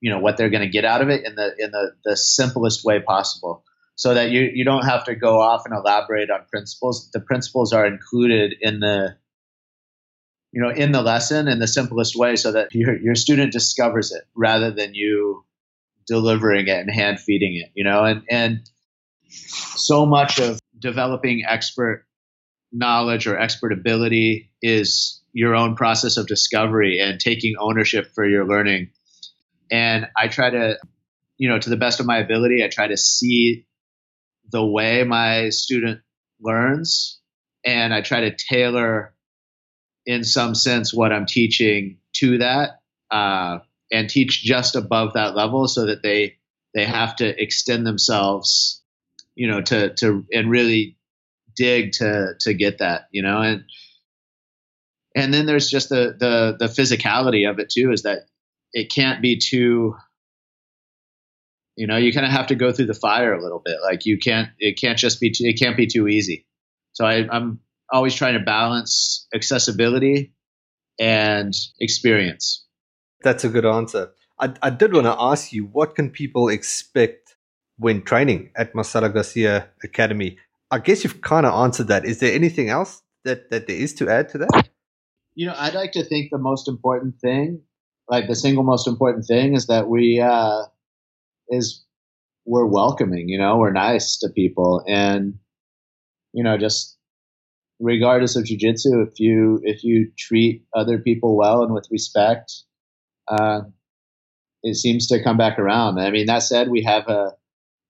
you 0.00 0.10
know, 0.10 0.18
what 0.20 0.36
they're 0.36 0.50
going 0.50 0.62
to 0.62 0.68
get 0.68 0.84
out 0.84 1.02
of 1.02 1.08
it 1.10 1.24
in 1.26 1.34
the, 1.34 1.54
in 1.58 1.70
the, 1.70 1.92
the 2.04 2.16
simplest 2.16 2.84
way 2.84 3.00
possible. 3.00 3.64
so 3.96 4.14
that 4.14 4.30
you 4.30 4.50
you 4.54 4.64
don't 4.64 4.86
have 4.86 5.04
to 5.04 5.14
go 5.14 5.40
off 5.40 5.66
and 5.66 5.74
elaborate 5.74 6.30
on 6.30 6.40
principles. 6.50 7.10
The 7.12 7.20
principles 7.20 7.74
are 7.74 7.86
included 7.86 8.54
in 8.60 8.80
the 8.80 9.16
you 10.52 10.62
know 10.62 10.70
in 10.70 10.92
the 10.92 11.02
lesson 11.02 11.48
in 11.48 11.58
the 11.58 11.68
simplest 11.68 12.16
way, 12.16 12.36
so 12.36 12.52
that 12.52 12.68
your 12.72 12.98
your 13.00 13.14
student 13.14 13.52
discovers 13.52 14.12
it 14.12 14.24
rather 14.34 14.70
than 14.70 14.94
you 14.94 15.44
delivering 16.06 16.66
it 16.66 16.78
and 16.78 16.90
hand 16.90 17.20
feeding 17.20 17.56
it. 17.56 17.70
You 17.74 17.84
know, 17.84 18.04
and 18.04 18.22
and 18.30 18.60
so 19.30 20.06
much 20.06 20.38
of 20.38 20.58
developing 20.78 21.44
expert 21.46 22.06
knowledge 22.72 23.26
or 23.26 23.38
expert 23.38 23.72
ability 23.72 24.50
is 24.62 25.20
your 25.32 25.54
own 25.54 25.76
process 25.76 26.16
of 26.16 26.26
discovery 26.26 27.00
and 27.00 27.20
taking 27.20 27.54
ownership 27.58 28.12
for 28.14 28.26
your 28.26 28.46
learning. 28.46 28.90
And 29.70 30.08
I 30.16 30.28
try 30.28 30.50
to, 30.50 30.78
you 31.36 31.48
know, 31.48 31.58
to 31.58 31.70
the 31.70 31.76
best 31.76 32.00
of 32.00 32.06
my 32.06 32.18
ability, 32.18 32.64
I 32.64 32.68
try 32.68 32.88
to 32.88 32.96
see 32.96 33.66
the 34.50 34.64
way 34.64 35.04
my 35.04 35.50
student 35.50 36.00
learns 36.40 37.20
and 37.64 37.94
I 37.94 38.00
try 38.00 38.22
to 38.22 38.36
tailor 38.36 39.14
in 40.06 40.24
some 40.24 40.54
sense 40.54 40.94
what 40.94 41.12
I'm 41.12 41.26
teaching 41.26 41.98
to 42.14 42.38
that 42.38 42.80
uh, 43.10 43.58
and 43.92 44.08
teach 44.08 44.42
just 44.42 44.76
above 44.76 45.14
that 45.14 45.34
level 45.34 45.68
so 45.68 45.86
that 45.86 46.02
they 46.02 46.36
they 46.74 46.84
have 46.84 47.16
to 47.16 47.42
extend 47.42 47.86
themselves 47.86 48.82
you 49.34 49.48
know 49.48 49.60
to 49.60 49.94
to 49.94 50.24
and 50.32 50.50
really 50.50 50.96
dig 51.56 51.92
to 51.92 52.34
to 52.40 52.54
get 52.54 52.78
that 52.78 53.08
you 53.10 53.22
know 53.22 53.40
and 53.40 53.64
and 55.14 55.34
then 55.34 55.46
there's 55.46 55.68
just 55.68 55.88
the 55.88 56.16
the 56.18 56.56
the 56.58 56.72
physicality 56.72 57.48
of 57.48 57.58
it 57.58 57.70
too 57.70 57.90
is 57.92 58.02
that 58.02 58.26
it 58.72 58.90
can't 58.90 59.20
be 59.20 59.38
too 59.38 59.94
you 61.76 61.86
know 61.86 61.96
you 61.96 62.12
kind 62.12 62.26
of 62.26 62.32
have 62.32 62.48
to 62.48 62.54
go 62.54 62.72
through 62.72 62.86
the 62.86 62.94
fire 62.94 63.32
a 63.32 63.42
little 63.42 63.62
bit. 63.64 63.78
Like 63.82 64.06
you 64.06 64.18
can't 64.18 64.50
it 64.58 64.78
can't 64.78 64.98
just 64.98 65.20
be 65.20 65.30
too, 65.30 65.44
it 65.44 65.58
can't 65.58 65.76
be 65.76 65.86
too 65.86 66.08
easy. 66.08 66.46
So 66.92 67.06
I, 67.06 67.26
i'm 67.30 67.60
always 67.92 68.14
trying 68.14 68.34
to 68.34 68.44
balance 68.44 69.26
accessibility 69.34 70.32
and 70.98 71.54
experience. 71.78 72.64
That's 73.22 73.44
a 73.44 73.48
good 73.48 73.66
answer. 73.66 74.12
I, 74.38 74.54
I 74.62 74.70
did 74.70 74.92
want 74.92 75.06
to 75.06 75.16
ask 75.18 75.52
you 75.52 75.64
what 75.64 75.94
can 75.94 76.10
people 76.10 76.48
expect 76.48 77.36
when 77.78 78.02
training 78.02 78.50
at 78.56 78.74
Marcelo 78.74 79.08
Garcia 79.08 79.68
academy? 79.82 80.38
I 80.70 80.78
guess 80.78 81.04
you've 81.04 81.20
kind 81.20 81.46
of 81.46 81.52
answered 81.52 81.88
that. 81.88 82.04
Is 82.04 82.20
there 82.20 82.32
anything 82.32 82.68
else 82.68 83.02
that, 83.24 83.50
that 83.50 83.66
there 83.66 83.76
is 83.76 83.94
to 83.94 84.08
add 84.08 84.28
to 84.30 84.38
that? 84.38 84.68
You 85.36 85.46
know 85.46 85.54
i'd 85.56 85.74
like 85.74 85.92
to 85.92 86.04
think 86.04 86.30
the 86.30 86.38
most 86.38 86.68
important 86.68 87.14
thing 87.20 87.62
like 88.08 88.26
the 88.26 88.34
single 88.34 88.64
most 88.64 88.86
important 88.86 89.24
thing 89.24 89.54
is 89.54 89.68
that 89.68 89.88
we 89.88 90.20
uh 90.20 90.64
is 91.48 91.84
we're 92.46 92.66
welcoming, 92.66 93.28
you 93.28 93.38
know, 93.38 93.58
we're 93.58 93.72
nice 93.72 94.18
to 94.18 94.28
people. 94.28 94.82
And 94.88 95.38
you 96.32 96.44
know, 96.44 96.56
just 96.58 96.96
regardless 97.80 98.36
of 98.36 98.44
jujitsu, 98.44 99.06
if 99.08 99.18
you 99.18 99.60
if 99.64 99.82
you 99.82 100.12
treat 100.18 100.64
other 100.74 100.98
people 100.98 101.36
well 101.36 101.62
and 101.62 101.72
with 101.72 101.88
respect, 101.90 102.52
uh, 103.28 103.62
it 104.62 104.76
seems 104.76 105.08
to 105.08 105.22
come 105.22 105.36
back 105.36 105.58
around. 105.58 105.98
I 105.98 106.10
mean, 106.10 106.26
that 106.26 106.42
said, 106.42 106.70
we 106.70 106.82
have 106.84 107.08
a 107.08 107.32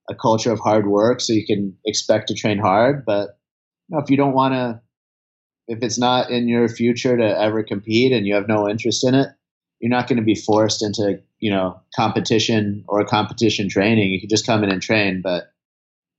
a 0.09 0.15
culture 0.15 0.51
of 0.51 0.59
hard 0.59 0.87
work, 0.87 1.21
so 1.21 1.33
you 1.33 1.45
can 1.45 1.77
expect 1.85 2.29
to 2.29 2.33
train 2.33 2.57
hard. 2.57 3.05
But 3.05 3.37
you 3.87 3.95
know, 3.95 4.03
if 4.03 4.09
you 4.09 4.17
don't 4.17 4.33
want 4.33 4.53
to, 4.53 4.81
if 5.67 5.83
it's 5.83 5.99
not 5.99 6.31
in 6.31 6.47
your 6.47 6.67
future 6.67 7.15
to 7.15 7.39
ever 7.39 7.63
compete 7.63 8.11
and 8.11 8.25
you 8.25 8.33
have 8.35 8.47
no 8.47 8.67
interest 8.67 9.05
in 9.05 9.13
it, 9.13 9.27
you're 9.79 9.89
not 9.89 10.07
going 10.07 10.17
to 10.17 10.23
be 10.23 10.35
forced 10.35 10.81
into 10.83 11.21
you 11.39 11.51
know 11.51 11.79
competition 11.95 12.85
or 12.87 13.03
competition 13.05 13.69
training. 13.69 14.11
You 14.11 14.19
can 14.19 14.29
just 14.29 14.45
come 14.45 14.63
in 14.63 14.71
and 14.71 14.81
train, 14.81 15.21
but 15.21 15.51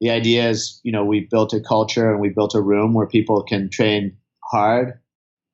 the 0.02 0.10
idea 0.10 0.50
is 0.50 0.80
you 0.82 0.92
know 0.92 1.04
we 1.04 1.20
built 1.30 1.54
a 1.54 1.60
culture 1.60 2.10
and 2.10 2.20
we 2.20 2.28
built 2.28 2.54
a 2.54 2.60
room 2.60 2.92
where 2.92 3.06
people 3.06 3.42
can 3.42 3.70
train 3.70 4.16
hard, 4.44 4.98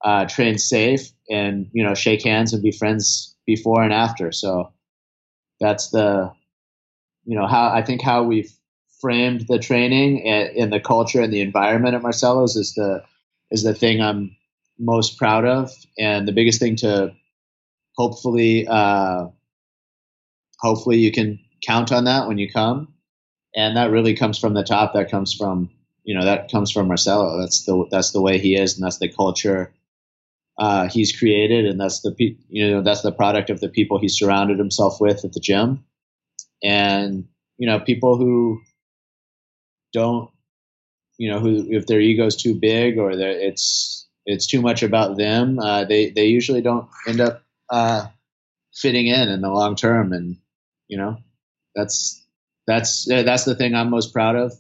uh, 0.05 0.25
train 0.25 0.59
safe, 0.59 1.11
and 1.31 1.69
you 1.73 1.85
know 1.85 1.95
shake 1.95 2.25
hands 2.25 2.53
and 2.53 2.63
be 2.63 2.73
friends 2.73 3.37
before 3.47 3.83
and 3.85 3.93
after. 3.93 4.33
So 4.33 4.73
that's 5.61 5.91
the 5.91 6.33
you 7.27 7.39
know 7.39 7.47
how 7.47 7.69
I 7.69 7.83
think 7.83 8.03
how 8.03 8.25
we've 8.25 8.51
framed 9.01 9.47
the 9.49 9.61
training 9.61 10.27
and, 10.27 10.73
the 10.73 10.81
culture 10.81 11.23
and 11.23 11.33
the 11.33 11.41
environment 11.41 11.95
at 11.95 12.03
Marcelo's 12.03 12.57
is 12.57 12.75
the 12.75 13.05
is 13.53 13.63
the 13.63 13.75
thing 13.75 14.01
I'm 14.01 14.35
most 14.81 15.19
proud 15.19 15.45
of 15.45 15.71
and 15.99 16.27
the 16.27 16.33
biggest 16.33 16.59
thing 16.59 16.77
to 16.77 17.13
hopefully, 17.99 18.67
uh, 18.67 19.27
hopefully 20.61 20.99
you 20.99 21.13
can 21.13 21.39
count 21.67 21.93
on 21.93 22.05
that 22.05 22.29
when 22.29 22.39
you 22.39 22.51
come. 22.51 22.95
And 23.59 23.77
that 23.77 23.91
really 23.91 24.15
comes 24.15 24.39
from 24.39 24.55
the 24.55 24.63
top. 24.63 24.93
That 24.93 25.11
comes 25.11 25.35
from, 25.35 25.71
you 26.05 26.15
know, 26.15 26.25
that 26.25 26.51
comes 26.51 26.71
from 26.71 26.87
Marcelo. 26.87 27.41
That's 27.41 27.65
the, 27.65 27.87
that's 27.91 28.13
the 28.13 28.23
way 28.23 28.39
he 28.39 28.55
is. 28.55 28.77
And 28.77 28.85
that's 28.85 28.99
the 28.99 29.09
culture, 29.09 29.75
uh, 30.59 30.89
he's 30.89 31.19
created. 31.19 31.67
And 31.67 31.81
that's 31.81 32.01
the, 32.03 32.15
you 32.49 32.71
know, 32.71 32.83
that's 32.83 33.03
the 33.03 33.13
product 33.13 33.51
of 33.51 33.61
the 33.61 33.69
people 33.69 33.99
he 33.99 34.09
surrounded 34.09 34.59
himself 34.59 35.01
with 35.01 35.25
at 35.25 35.33
the 35.33 35.41
gym. 35.41 35.85
And, 36.63 37.29
you 37.59 37.67
know, 37.67 37.81
people 37.81 38.17
who 38.17 38.61
don't, 39.93 40.31
you 41.19 41.31
know, 41.31 41.41
who, 41.41 41.67
if 41.71 41.87
their 41.87 42.01
ego's 42.01 42.37
too 42.37 42.55
big 42.55 42.99
or 42.99 43.11
it's, 43.11 44.07
it's 44.25 44.47
too 44.47 44.63
much 44.63 44.83
about 44.83 45.17
them, 45.17 45.59
uh, 45.59 45.85
they, 45.85 46.11
they 46.11 46.27
usually 46.27 46.63
don't 46.63 46.89
end 47.09 47.21
up 47.21 47.43
uh, 47.71 48.07
fitting 48.75 49.09
in 49.09 49.29
in 49.29 49.41
the 49.41 49.51
long 49.51 49.75
term. 49.75 50.13
And 50.13 50.37
you 50.89 50.97
know, 50.99 51.19
that's 51.75 52.25
that's 52.69 53.07
that's 53.07 53.45
the 53.45 53.55
thing 53.55 53.75
I'm 53.75 53.89
most 53.89 54.13
proud 54.13 54.37
of 54.37 54.53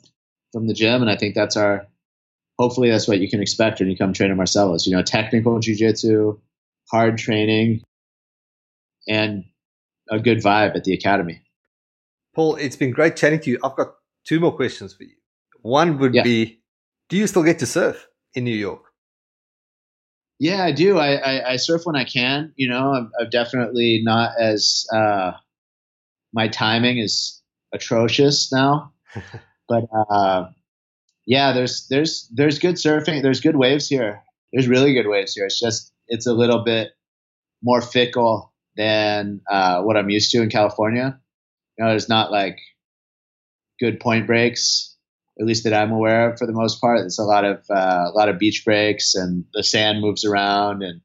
from 0.53 0.66
the 0.66 0.73
gym, 0.73 1.03
and 1.03 1.11
I 1.11 1.16
think 1.16 1.35
that's 1.35 1.57
our. 1.57 1.87
Hopefully, 2.59 2.90
that's 2.90 3.07
what 3.07 3.21
you 3.21 3.29
can 3.29 3.40
expect 3.40 3.79
when 3.79 3.88
you 3.88 3.97
come 3.97 4.14
train 4.14 4.31
at 4.31 4.37
Marcelo's. 4.37 4.87
You 4.87 4.97
know, 4.97 5.03
technical 5.03 5.61
jujitsu, 5.61 6.40
hard 6.90 7.18
training, 7.18 7.83
and 9.07 9.44
a 10.11 10.18
good 10.18 10.38
vibe 10.38 10.75
at 10.75 10.85
the 10.85 10.94
academy. 10.94 11.42
Paul, 12.35 12.57
it's 12.57 12.77
been 12.77 12.92
great 12.92 13.14
chatting 13.14 13.40
to 13.40 13.51
you. 13.51 13.59
I've 13.62 13.77
got 13.77 13.88
two 14.27 14.40
more 14.40 14.57
questions 14.57 14.94
for 14.94 15.05
you. 15.05 15.14
One 15.61 15.99
would 15.99 16.14
yeah. 16.14 16.23
be, 16.23 16.62
do 17.11 17.16
you 17.18 17.27
still 17.27 17.42
get 17.42 17.59
to 17.59 17.66
surf 17.66 18.09
in 18.35 18.44
New 18.44 18.57
York? 18.57 18.85
Yeah, 20.38 20.64
I 20.64 20.73
do. 20.73 20.99
I, 20.99 21.14
I, 21.16 21.51
I, 21.51 21.57
surf 21.57 21.83
when 21.85 21.97
I 21.97 22.05
can. 22.05 22.53
You 22.57 22.71
know, 22.71 22.92
I'm, 22.94 23.11
I'm 23.21 23.29
definitely 23.29 24.01
not 24.05 24.33
as 24.40 24.87
uh, 24.94 25.33
my 26.33 26.47
timing 26.47 26.99
is 26.99 27.38
atrocious 27.73 28.53
now, 28.53 28.93
but 29.69 29.85
uh, 29.93 30.47
yeah, 31.27 31.53
there's 31.53 31.87
there's 31.89 32.29
there's 32.33 32.59
good 32.59 32.77
surfing. 32.77 33.23
There's 33.23 33.41
good 33.41 33.57
waves 33.57 33.89
here. 33.89 34.23
There's 34.53 34.69
really 34.69 34.95
good 34.95 35.09
waves 35.09 35.35
here. 35.35 35.47
It's 35.47 35.61
just 35.61 35.93
it's 36.07 36.27
a 36.27 36.33
little 36.33 36.65
bit 36.65 36.91
more 37.63 37.81
fickle 37.81 38.53
than 38.77 39.41
uh, 39.51 39.83
what 39.83 39.97
I'm 39.97 40.11
used 40.11 40.31
to 40.33 40.43
in 40.43 40.51
California. 40.51 41.19
You 41.77 41.85
know, 41.85 41.91
there's 41.91 42.09
not 42.09 42.31
like 42.31 42.59
good 43.81 44.01
point 44.01 44.27
breaks 44.27 44.97
at 45.41 45.47
least 45.47 45.65
that 45.65 45.75
I'm 45.75 45.93
aware 45.93 46.31
of 46.31 46.39
for 46.39 46.47
the 46.47 46.53
most 46.53 46.81
part. 46.81 47.05
It's 47.05 47.19
a 47.19 47.25
lot 47.25 47.45
of 47.45 47.65
uh, 47.71 48.11
a 48.13 48.13
lot 48.15 48.29
of 48.29 48.39
beach 48.39 48.65
breaks 48.65 49.15
and 49.15 49.45
the 49.55 49.63
sand 49.63 50.01
moves 50.01 50.25
around 50.25 50.83
and 50.83 51.01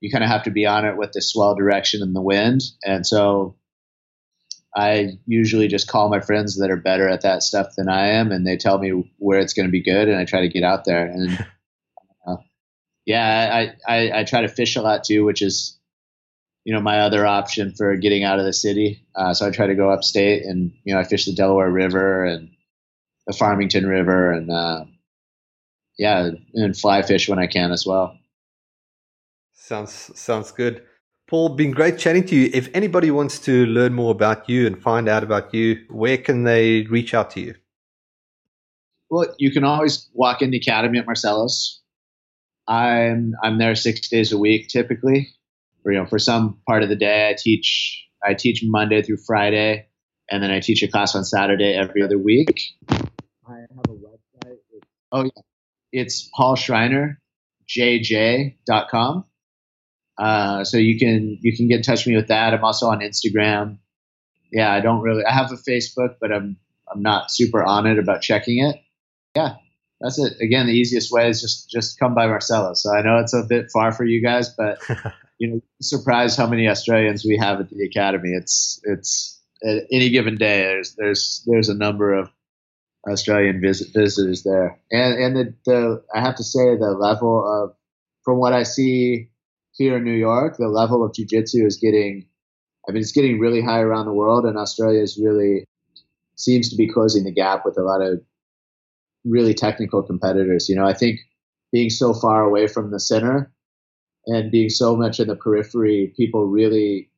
you 0.00 0.10
kind 0.10 0.24
of 0.24 0.30
have 0.30 0.44
to 0.44 0.50
be 0.50 0.66
on 0.66 0.84
it 0.84 0.96
with 0.96 1.12
the 1.12 1.22
swell 1.22 1.54
direction 1.54 2.02
and 2.02 2.14
the 2.14 2.22
wind. 2.22 2.62
And 2.84 3.06
so 3.06 3.56
I 4.74 5.18
usually 5.26 5.68
just 5.68 5.88
call 5.88 6.08
my 6.08 6.20
friends 6.20 6.56
that 6.58 6.70
are 6.70 6.76
better 6.76 7.08
at 7.08 7.20
that 7.22 7.42
stuff 7.42 7.74
than 7.76 7.88
I 7.88 8.08
am, 8.08 8.32
and 8.32 8.46
they 8.46 8.56
tell 8.56 8.78
me 8.78 9.12
where 9.18 9.38
it's 9.38 9.52
going 9.52 9.66
to 9.66 9.72
be 9.72 9.82
good, 9.82 10.08
and 10.08 10.16
I 10.16 10.24
try 10.24 10.40
to 10.40 10.48
get 10.48 10.62
out 10.62 10.84
there. 10.84 11.06
And 11.06 11.46
uh, 12.26 12.36
yeah, 13.04 13.72
I, 13.86 13.94
I, 13.94 14.20
I 14.20 14.24
try 14.24 14.40
to 14.40 14.48
fish 14.48 14.76
a 14.76 14.82
lot 14.82 15.04
too, 15.04 15.24
which 15.24 15.42
is 15.42 15.78
you 16.64 16.72
know 16.72 16.80
my 16.80 17.00
other 17.00 17.26
option 17.26 17.72
for 17.72 17.96
getting 17.96 18.24
out 18.24 18.38
of 18.38 18.44
the 18.44 18.52
city. 18.52 19.04
Uh, 19.14 19.34
so 19.34 19.46
I 19.46 19.50
try 19.50 19.66
to 19.66 19.74
go 19.74 19.90
upstate, 19.90 20.44
and 20.44 20.72
you 20.84 20.94
know 20.94 21.00
I 21.00 21.04
fish 21.04 21.26
the 21.26 21.34
Delaware 21.34 21.70
River 21.70 22.24
and 22.24 22.48
the 23.26 23.34
Farmington 23.34 23.86
River, 23.86 24.32
and 24.32 24.50
uh, 24.50 24.84
yeah, 25.98 26.30
and 26.54 26.76
fly 26.76 27.02
fish 27.02 27.28
when 27.28 27.38
I 27.38 27.46
can 27.46 27.72
as 27.72 27.84
well. 27.86 28.16
Sounds 29.52 30.10
sounds 30.18 30.50
good. 30.50 30.82
Paul, 31.32 31.48
been 31.48 31.70
great 31.70 31.96
chatting 31.96 32.26
to 32.26 32.36
you. 32.36 32.50
If 32.52 32.68
anybody 32.74 33.10
wants 33.10 33.38
to 33.46 33.64
learn 33.64 33.94
more 33.94 34.10
about 34.10 34.50
you 34.50 34.66
and 34.66 34.78
find 34.78 35.08
out 35.08 35.22
about 35.22 35.54
you, 35.54 35.82
where 35.88 36.18
can 36.18 36.44
they 36.44 36.82
reach 36.82 37.14
out 37.14 37.30
to 37.30 37.40
you? 37.40 37.54
Well, 39.08 39.34
you 39.38 39.50
can 39.50 39.64
always 39.64 40.10
walk 40.12 40.42
in 40.42 40.50
the 40.50 40.58
academy 40.58 40.98
at 40.98 41.06
Marcelo's. 41.06 41.80
I'm 42.68 43.32
I'm 43.42 43.56
there 43.56 43.74
six 43.74 44.10
days 44.10 44.32
a 44.32 44.36
week 44.36 44.68
typically. 44.68 45.30
For, 45.82 45.92
you 45.92 46.00
know, 46.00 46.04
for 46.04 46.18
some 46.18 46.58
part 46.68 46.82
of 46.82 46.90
the 46.90 46.96
day, 46.96 47.30
I 47.30 47.34
teach 47.38 48.06
I 48.22 48.34
teach 48.34 48.62
Monday 48.62 49.00
through 49.00 49.16
Friday, 49.26 49.86
and 50.30 50.42
then 50.42 50.50
I 50.50 50.60
teach 50.60 50.82
a 50.82 50.88
class 50.88 51.14
on 51.14 51.24
Saturday 51.24 51.72
every 51.72 52.02
other 52.02 52.18
week. 52.18 52.60
I 52.90 53.54
have 53.54 53.86
a 53.88 53.94
website. 53.94 54.58
It's, 54.70 54.86
oh, 55.12 55.24
yeah. 55.24 55.30
It's 55.92 56.28
Paul 56.36 56.56
Schreiner, 56.56 57.18
paulschreinerjj.com. 57.70 59.24
Uh, 60.18 60.64
so 60.64 60.76
you 60.76 60.98
can 60.98 61.38
you 61.40 61.56
can 61.56 61.68
get 61.68 61.78
in 61.78 61.82
touch 61.82 62.04
with 62.04 62.08
me 62.08 62.16
with 62.16 62.28
that. 62.28 62.54
I'm 62.54 62.64
also 62.64 62.88
on 62.88 63.00
Instagram. 63.00 63.78
Yeah, 64.50 64.72
I 64.72 64.80
don't 64.80 65.00
really. 65.00 65.24
I 65.24 65.32
have 65.32 65.50
a 65.50 65.56
Facebook, 65.56 66.16
but 66.20 66.32
I'm 66.32 66.56
I'm 66.92 67.02
not 67.02 67.30
super 67.30 67.62
on 67.62 67.86
it 67.86 67.98
about 67.98 68.20
checking 68.20 68.64
it. 68.64 68.76
Yeah, 69.34 69.54
that's 70.00 70.18
it. 70.18 70.34
Again, 70.40 70.66
the 70.66 70.72
easiest 70.72 71.10
way 71.10 71.28
is 71.28 71.40
just 71.40 71.70
just 71.70 71.98
come 71.98 72.14
by 72.14 72.26
Marcelo. 72.26 72.74
So 72.74 72.94
I 72.94 73.02
know 73.02 73.18
it's 73.18 73.34
a 73.34 73.44
bit 73.48 73.70
far 73.72 73.92
for 73.92 74.04
you 74.04 74.22
guys, 74.22 74.50
but 74.50 74.78
you 75.38 75.48
know, 75.48 75.60
surprised 75.80 76.36
how 76.36 76.46
many 76.46 76.68
Australians 76.68 77.24
we 77.24 77.38
have 77.38 77.60
at 77.60 77.70
the 77.70 77.84
academy. 77.84 78.30
It's 78.30 78.80
it's 78.84 79.40
at 79.64 79.84
any 79.90 80.10
given 80.10 80.36
day. 80.36 80.62
There's 80.62 80.94
there's 80.96 81.44
there's 81.46 81.68
a 81.70 81.74
number 81.74 82.12
of 82.12 82.30
Australian 83.10 83.60
visit, 83.60 83.88
visitors 83.94 84.42
there, 84.42 84.78
and 84.90 85.14
and 85.14 85.36
the, 85.36 85.54
the 85.64 86.04
I 86.14 86.20
have 86.20 86.36
to 86.36 86.44
say 86.44 86.76
the 86.76 86.90
level 86.90 87.42
of 87.44 87.74
from 88.24 88.38
what 88.38 88.52
I 88.52 88.62
see 88.62 89.30
here 89.72 89.96
in 89.96 90.04
New 90.04 90.12
York, 90.12 90.56
the 90.56 90.68
level 90.68 91.04
of 91.04 91.12
jujitsu 91.12 91.66
is 91.66 91.76
getting. 91.76 92.26
I 92.88 92.92
mean, 92.92 93.02
it's 93.02 93.12
getting 93.12 93.38
really 93.38 93.62
high 93.62 93.80
around 93.80 94.06
the 94.06 94.12
world, 94.12 94.44
and 94.44 94.56
Australia 94.56 95.00
is 95.00 95.18
really 95.22 95.66
seems 96.36 96.70
to 96.70 96.76
be 96.76 96.88
closing 96.88 97.24
the 97.24 97.32
gap 97.32 97.64
with 97.64 97.78
a 97.78 97.82
lot 97.82 98.00
of 98.02 98.20
really 99.24 99.54
technical 99.54 100.02
competitors. 100.02 100.68
You 100.68 100.76
know, 100.76 100.86
I 100.86 100.94
think 100.94 101.20
being 101.72 101.90
so 101.90 102.12
far 102.12 102.42
away 102.42 102.66
from 102.66 102.90
the 102.90 103.00
center 103.00 103.52
and 104.26 104.50
being 104.50 104.68
so 104.68 104.96
much 104.96 105.20
in 105.20 105.28
the 105.28 105.36
periphery, 105.36 106.12
people 106.16 106.46
really 106.46 107.10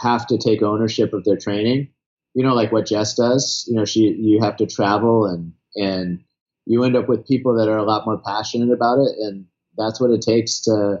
have 0.00 0.26
to 0.26 0.38
take 0.38 0.62
ownership 0.62 1.12
of 1.12 1.24
their 1.24 1.36
training. 1.36 1.88
You 2.34 2.44
know, 2.44 2.54
like 2.54 2.72
what 2.72 2.86
Jess 2.86 3.14
does. 3.14 3.64
You 3.68 3.76
know, 3.76 3.84
she 3.84 4.00
you 4.00 4.40
have 4.42 4.56
to 4.56 4.66
travel 4.66 5.24
and 5.26 5.52
and 5.74 6.22
you 6.66 6.82
end 6.84 6.96
up 6.96 7.08
with 7.08 7.26
people 7.26 7.56
that 7.56 7.68
are 7.68 7.78
a 7.78 7.84
lot 7.84 8.06
more 8.06 8.20
passionate 8.24 8.72
about 8.72 8.98
it, 8.98 9.16
and 9.20 9.46
that's 9.76 10.00
what 10.00 10.10
it 10.10 10.22
takes 10.22 10.60
to. 10.62 10.98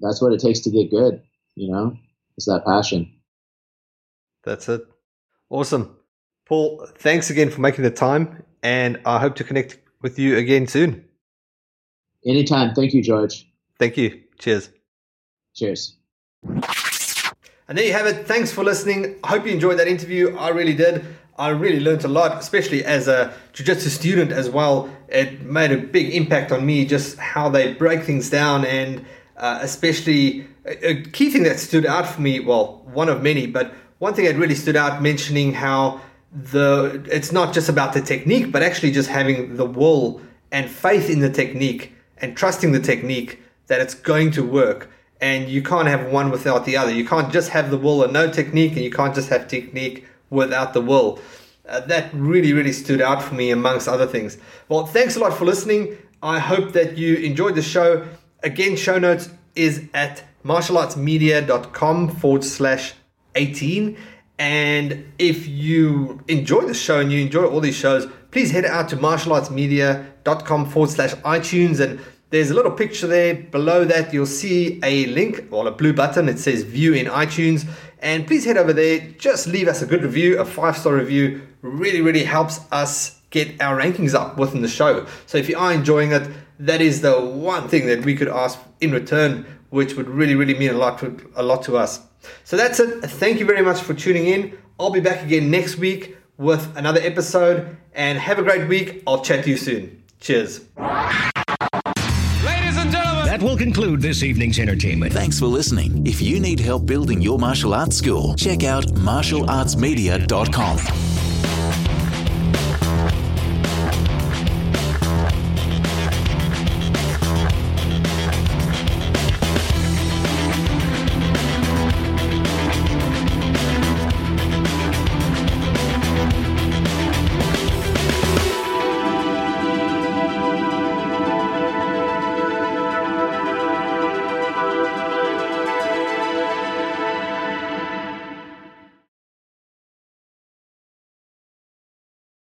That's 0.00 0.20
what 0.20 0.32
it 0.32 0.40
takes 0.40 0.60
to 0.60 0.70
get 0.70 0.90
good. 0.90 1.22
You 1.54 1.70
know, 1.70 1.96
it's 2.36 2.46
that 2.46 2.64
passion. 2.64 3.12
That's 4.44 4.68
it. 4.68 4.82
Awesome. 5.50 5.96
Paul, 6.46 6.86
thanks 6.96 7.30
again 7.30 7.50
for 7.50 7.60
making 7.60 7.84
the 7.84 7.90
time, 7.90 8.42
and 8.62 9.00
I 9.04 9.18
hope 9.18 9.36
to 9.36 9.44
connect 9.44 9.78
with 10.02 10.18
you 10.18 10.36
again 10.36 10.66
soon. 10.66 11.04
Anytime. 12.26 12.74
Thank 12.74 12.92
you, 12.92 13.02
George. 13.02 13.46
Thank 13.78 13.96
you. 13.96 14.22
Cheers. 14.38 14.70
Cheers. 15.54 15.96
And 16.42 17.78
there 17.78 17.84
you 17.84 17.92
have 17.92 18.06
it. 18.06 18.26
Thanks 18.26 18.50
for 18.52 18.64
listening. 18.64 19.16
I 19.22 19.28
hope 19.28 19.46
you 19.46 19.52
enjoyed 19.52 19.78
that 19.78 19.86
interview. 19.88 20.36
I 20.36 20.48
really 20.48 20.74
did. 20.74 21.04
I 21.38 21.50
really 21.50 21.80
learned 21.80 22.04
a 22.04 22.08
lot, 22.08 22.38
especially 22.38 22.84
as 22.84 23.08
a 23.08 23.32
jiu-jitsu 23.52 23.88
student 23.88 24.32
as 24.32 24.50
well. 24.50 24.90
It 25.08 25.42
made 25.42 25.72
a 25.72 25.78
big 25.78 26.14
impact 26.14 26.52
on 26.52 26.66
me, 26.66 26.84
just 26.84 27.16
how 27.18 27.48
they 27.48 27.72
break 27.72 28.02
things 28.02 28.28
down, 28.28 28.64
and 28.64 29.06
uh, 29.40 29.58
especially 29.62 30.46
a, 30.66 31.02
key 31.02 31.30
thing 31.30 31.42
that 31.44 31.58
stood 31.58 31.86
out 31.86 32.06
for 32.06 32.20
me. 32.20 32.40
Well, 32.40 32.82
one 32.92 33.08
of 33.08 33.22
many, 33.22 33.46
but 33.46 33.72
one 33.98 34.14
thing 34.14 34.26
that 34.26 34.36
really 34.36 34.54
stood 34.54 34.76
out, 34.76 35.02
mentioning 35.02 35.54
how 35.54 36.00
the 36.32 37.04
it's 37.10 37.32
not 37.32 37.52
just 37.52 37.68
about 37.68 37.94
the 37.94 38.02
technique, 38.02 38.52
but 38.52 38.62
actually 38.62 38.92
just 38.92 39.08
having 39.08 39.56
the 39.56 39.64
will 39.64 40.20
and 40.52 40.70
faith 40.70 41.08
in 41.08 41.20
the 41.20 41.30
technique 41.30 41.92
and 42.18 42.36
trusting 42.36 42.72
the 42.72 42.80
technique 42.80 43.40
that 43.66 43.80
it's 43.80 43.94
going 43.94 44.30
to 44.32 44.44
work. 44.44 44.90
And 45.22 45.48
you 45.48 45.62
can't 45.62 45.88
have 45.88 46.10
one 46.12 46.30
without 46.30 46.64
the 46.64 46.76
other. 46.76 46.92
You 46.92 47.06
can't 47.06 47.32
just 47.32 47.50
have 47.50 47.70
the 47.70 47.76
will 47.78 48.02
and 48.02 48.12
no 48.12 48.30
technique, 48.30 48.72
and 48.72 48.82
you 48.82 48.90
can't 48.90 49.14
just 49.14 49.30
have 49.30 49.48
technique 49.48 50.06
without 50.28 50.74
the 50.74 50.80
will. 50.82 51.18
Uh, 51.66 51.80
that 51.80 52.12
really, 52.12 52.52
really 52.52 52.72
stood 52.72 53.00
out 53.00 53.22
for 53.22 53.34
me 53.34 53.50
amongst 53.50 53.88
other 53.88 54.06
things. 54.06 54.38
Well, 54.68 54.86
thanks 54.86 55.16
a 55.16 55.20
lot 55.20 55.32
for 55.32 55.44
listening. 55.44 55.96
I 56.22 56.38
hope 56.38 56.72
that 56.72 56.98
you 56.98 57.16
enjoyed 57.16 57.54
the 57.54 57.62
show. 57.62 58.06
Again, 58.42 58.76
show 58.76 58.98
notes 58.98 59.30
is 59.54 59.88
at 59.92 60.24
martialartsmedia.com 60.44 62.08
forward 62.16 62.44
slash 62.44 62.94
18. 63.34 63.96
And 64.38 65.12
if 65.18 65.46
you 65.46 66.22
enjoy 66.28 66.62
the 66.62 66.72
show 66.72 67.00
and 67.00 67.12
you 67.12 67.20
enjoy 67.20 67.44
all 67.44 67.60
these 67.60 67.76
shows, 67.76 68.06
please 68.30 68.50
head 68.50 68.64
out 68.64 68.88
to 68.88 68.96
martialartsmedia.com 68.96 70.70
forward 70.70 70.90
slash 70.90 71.12
iTunes. 71.16 71.80
And 71.80 72.00
there's 72.30 72.50
a 72.50 72.54
little 72.54 72.70
picture 72.70 73.06
there. 73.06 73.34
Below 73.34 73.84
that, 73.84 74.14
you'll 74.14 74.24
see 74.24 74.80
a 74.82 75.06
link 75.06 75.48
or 75.50 75.68
a 75.68 75.70
blue 75.70 75.92
button. 75.92 76.28
It 76.28 76.38
says 76.38 76.62
view 76.62 76.94
in 76.94 77.06
iTunes. 77.06 77.68
And 77.98 78.26
please 78.26 78.46
head 78.46 78.56
over 78.56 78.72
there. 78.72 79.00
Just 79.18 79.46
leave 79.46 79.68
us 79.68 79.82
a 79.82 79.86
good 79.86 80.02
review, 80.02 80.38
a 80.38 80.46
five 80.46 80.78
star 80.78 80.94
review. 80.94 81.42
Really, 81.60 82.00
really 82.00 82.24
helps 82.24 82.60
us 82.72 83.20
get 83.28 83.60
our 83.60 83.78
rankings 83.78 84.14
up 84.14 84.38
within 84.38 84.62
the 84.62 84.68
show. 84.68 85.06
So 85.26 85.36
if 85.36 85.48
you 85.48 85.58
are 85.58 85.72
enjoying 85.72 86.12
it, 86.12 86.28
that 86.60 86.80
is 86.80 87.00
the 87.00 87.20
one 87.20 87.68
thing 87.68 87.86
that 87.86 88.04
we 88.04 88.14
could 88.14 88.28
ask 88.28 88.58
in 88.80 88.92
return, 88.92 89.46
which 89.70 89.94
would 89.94 90.08
really, 90.08 90.34
really 90.34 90.54
mean 90.54 90.70
a 90.70 90.74
lot 90.74 90.98
to, 91.00 91.30
a 91.34 91.42
lot 91.42 91.62
to 91.64 91.76
us. 91.76 92.00
So 92.44 92.56
that's 92.56 92.78
it. 92.78 93.02
Thank 93.02 93.40
you 93.40 93.46
very 93.46 93.62
much 93.62 93.80
for 93.80 93.94
tuning 93.94 94.26
in. 94.26 94.56
I'll 94.78 94.90
be 94.90 95.00
back 95.00 95.22
again 95.22 95.50
next 95.50 95.78
week 95.78 96.16
with 96.36 96.76
another 96.76 97.00
episode. 97.00 97.76
And 97.92 98.18
have 98.18 98.38
a 98.38 98.42
great 98.42 98.68
week. 98.68 99.02
I'll 99.06 99.20
chat 99.20 99.44
to 99.44 99.50
you 99.50 99.56
soon. 99.56 100.02
Cheers. 100.20 100.60
Ladies 100.78 102.76
and 102.76 102.92
gentlemen. 102.92 103.26
That 103.26 103.40
will 103.42 103.56
conclude 103.56 104.00
this 104.00 104.22
evening's 104.22 104.60
entertainment. 104.60 105.12
Thanks 105.12 105.40
for 105.40 105.46
listening. 105.46 106.06
If 106.06 106.22
you 106.22 106.38
need 106.38 106.60
help 106.60 106.86
building 106.86 107.20
your 107.20 107.38
martial 107.38 107.74
arts 107.74 107.96
school, 107.96 108.36
check 108.36 108.62
out 108.62 108.86
martialartsmedia.com. 108.86 111.09